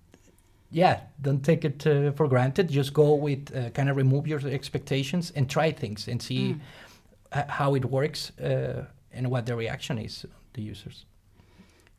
yeah, 0.71 1.01
don't 1.21 1.43
take 1.43 1.65
it 1.65 1.85
uh, 1.85 2.11
for 2.13 2.27
granted. 2.27 2.69
Just 2.69 2.93
go 2.93 3.13
with 3.13 3.55
uh, 3.55 3.69
kind 3.71 3.89
of 3.89 3.97
remove 3.97 4.25
your 4.27 4.39
expectations 4.47 5.31
and 5.35 5.49
try 5.49 5.71
things 5.71 6.07
and 6.07 6.21
see 6.21 6.55
mm. 7.33 7.49
how 7.49 7.75
it 7.75 7.85
works 7.85 8.31
uh, 8.39 8.85
and 9.11 9.29
what 9.29 9.45
the 9.45 9.55
reaction 9.55 9.97
is 9.97 10.25
the 10.53 10.61
users. 10.61 11.05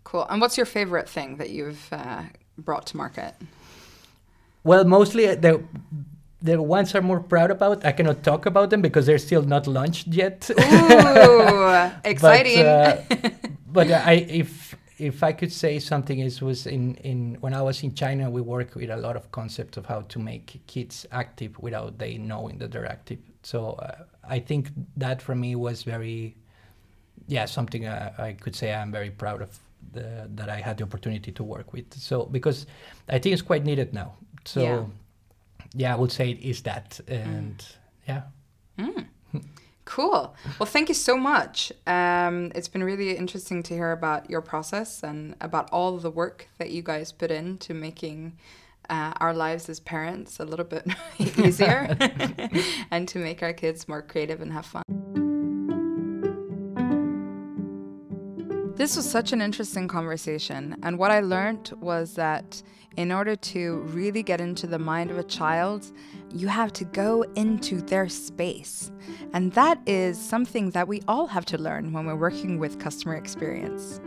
Cool. 0.05 0.27
And 0.29 0.41
what's 0.41 0.57
your 0.57 0.67
favorite 0.67 1.09
thing 1.09 1.37
that 1.37 1.51
you've 1.51 1.89
uh, 1.93 2.23
brought 2.59 2.87
to 2.89 2.97
market? 2.97 3.35
Well, 4.65 4.85
mostly 4.85 5.29
uh, 5.29 5.35
the 5.37 5.63
the 6.41 6.61
ones 6.61 6.95
I'm 6.95 7.05
more 7.05 7.21
proud 7.21 7.51
about. 7.51 7.85
I 7.85 7.93
cannot 7.93 8.25
talk 8.25 8.47
about 8.47 8.71
them 8.71 8.83
because 8.83 9.07
they're 9.07 9.19
still 9.19 9.43
not 9.43 9.67
launched 9.67 10.09
yet. 10.09 10.51
Ooh, 10.51 11.91
exciting! 12.05 12.65
but, 12.65 13.25
uh, 13.25 13.29
but 13.67 13.91
I, 13.91 14.13
if 14.29 14.75
if 14.99 15.23
I 15.23 15.33
could 15.33 15.53
say 15.53 15.79
something, 15.79 16.19
it 16.19 16.41
was 16.43 16.67
in, 16.67 16.95
in 16.97 17.37
when 17.41 17.55
I 17.55 17.63
was 17.63 17.83
in 17.83 17.95
China, 17.95 18.31
we 18.31 18.41
work 18.41 18.75
with 18.75 18.91
a 18.91 18.97
lot 18.97 19.17
of 19.17 19.31
concepts 19.33 19.77
of 19.77 19.87
how 19.87 20.03
to 20.03 20.19
make 20.19 20.61
kids 20.67 21.07
active 21.11 21.59
without 21.59 21.99
they 21.99 22.19
knowing 22.19 22.59
that 22.59 22.73
they're 22.73 22.87
active. 22.87 23.19
So 23.43 23.73
uh, 23.73 24.05
I 24.29 24.39
think 24.39 24.71
that 24.97 25.23
for 25.23 25.35
me 25.35 25.57
was 25.57 25.83
very, 25.83 26.37
yeah, 27.27 27.47
something 27.47 27.87
I, 27.87 28.13
I 28.19 28.33
could 28.35 28.55
say 28.55 28.73
I'm 28.73 28.93
very 28.93 29.11
proud 29.11 29.43
of 29.43 29.59
the, 29.93 30.29
that 30.35 30.49
I 30.49 30.61
had 30.61 30.77
the 30.77 30.85
opportunity 30.85 31.33
to 31.33 31.43
work 31.43 31.73
with. 31.73 31.93
So 31.95 32.25
because 32.27 32.67
I 33.09 33.19
think 33.19 33.33
it's 33.33 33.43
quite 33.43 33.65
needed 33.65 33.93
now. 33.93 34.15
So 34.45 34.63
yeah, 34.63 34.85
yeah 35.75 35.95
I 35.95 35.99
would 35.99 36.13
say 36.13 36.31
it 36.31 36.41
is 36.41 36.63
that, 36.63 37.01
and 37.09 37.59
mm. 37.59 37.75
yeah. 38.09 38.23
Mm. 38.79 39.07
Cool. 39.85 40.35
Well, 40.59 40.67
thank 40.67 40.89
you 40.89 40.95
so 40.95 41.17
much. 41.17 41.73
Um, 41.87 42.53
it's 42.55 42.69
been 42.69 42.85
really 42.85 43.17
interesting 43.17 43.63
to 43.65 43.75
hear 43.75 43.91
about 43.91 44.31
your 44.31 44.41
process 44.41 45.03
and 45.03 45.35
about 45.41 45.69
all 45.71 45.97
the 45.99 46.11
work 46.11 46.49
that 46.59 46.71
you 46.71 46.83
guys 46.83 47.11
put 47.11 47.31
into 47.31 47.75
making 47.75 48.39
uh, 48.89 49.13
our 49.21 49.35
lives 49.35 49.69
as 49.69 49.81
parents 49.81 50.39
a 50.39 50.45
little 50.45 50.65
bit 50.65 50.87
easier 51.19 51.97
and 52.91 53.09
to 53.09 53.19
make 53.19 53.43
our 53.43 53.53
kids 53.53 53.89
more 53.89 54.03
creative 54.03 54.41
and 54.41 54.53
have 54.53 54.67
fun. 54.67 54.83
This 58.83 58.97
was 58.97 59.09
such 59.09 59.33
an 59.33 59.41
interesting 59.41 59.87
conversation, 59.87 60.75
and 60.83 60.99
what 60.99 61.13
I 61.13 61.21
learned 61.21 61.73
was 61.79 62.15
that 62.15 62.61
in 62.97 63.13
order 63.13 63.37
to 63.37 63.77
really 63.95 64.25
get 64.25 64.41
into 64.41 64.67
the 64.67 64.81
mind 64.81 65.13
of 65.13 65.19
a 65.19 65.23
child, 65.23 65.87
you 66.35 66.49
have 66.49 66.73
to 66.73 66.85
go 66.87 67.23
into 67.37 67.81
their 67.81 68.09
space. 68.09 68.91
And 69.35 69.53
that 69.53 69.79
is 69.87 70.21
something 70.21 70.71
that 70.71 70.89
we 70.89 71.01
all 71.07 71.29
have 71.29 71.45
to 71.45 71.59
learn 71.59 71.93
when 71.93 72.07
we're 72.07 72.17
working 72.17 72.59
with 72.59 72.81
customer 72.81 73.15
experience. 73.15 74.01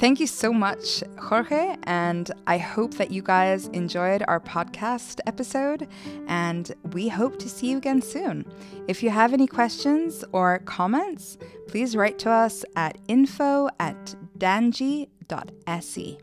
Thank 0.00 0.18
you 0.18 0.26
so 0.26 0.50
much, 0.50 1.04
Jorge, 1.18 1.76
and 1.82 2.30
I 2.46 2.56
hope 2.56 2.94
that 2.94 3.10
you 3.10 3.20
guys 3.20 3.66
enjoyed 3.68 4.24
our 4.26 4.40
podcast 4.40 5.20
episode, 5.26 5.86
and 6.26 6.72
we 6.94 7.08
hope 7.08 7.38
to 7.38 7.50
see 7.50 7.72
you 7.72 7.76
again 7.76 8.00
soon. 8.00 8.46
If 8.88 9.02
you 9.02 9.10
have 9.10 9.34
any 9.34 9.46
questions 9.46 10.24
or 10.32 10.60
comments, 10.60 11.36
please 11.68 11.94
write 11.96 12.18
to 12.20 12.30
us 12.30 12.64
at 12.76 12.96
info 13.08 13.68
at 13.78 14.14
danji.se. 14.38 16.18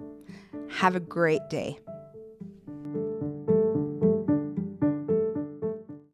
Have 0.70 0.96
a 0.96 1.00
great 1.00 1.48
day. 1.52 1.78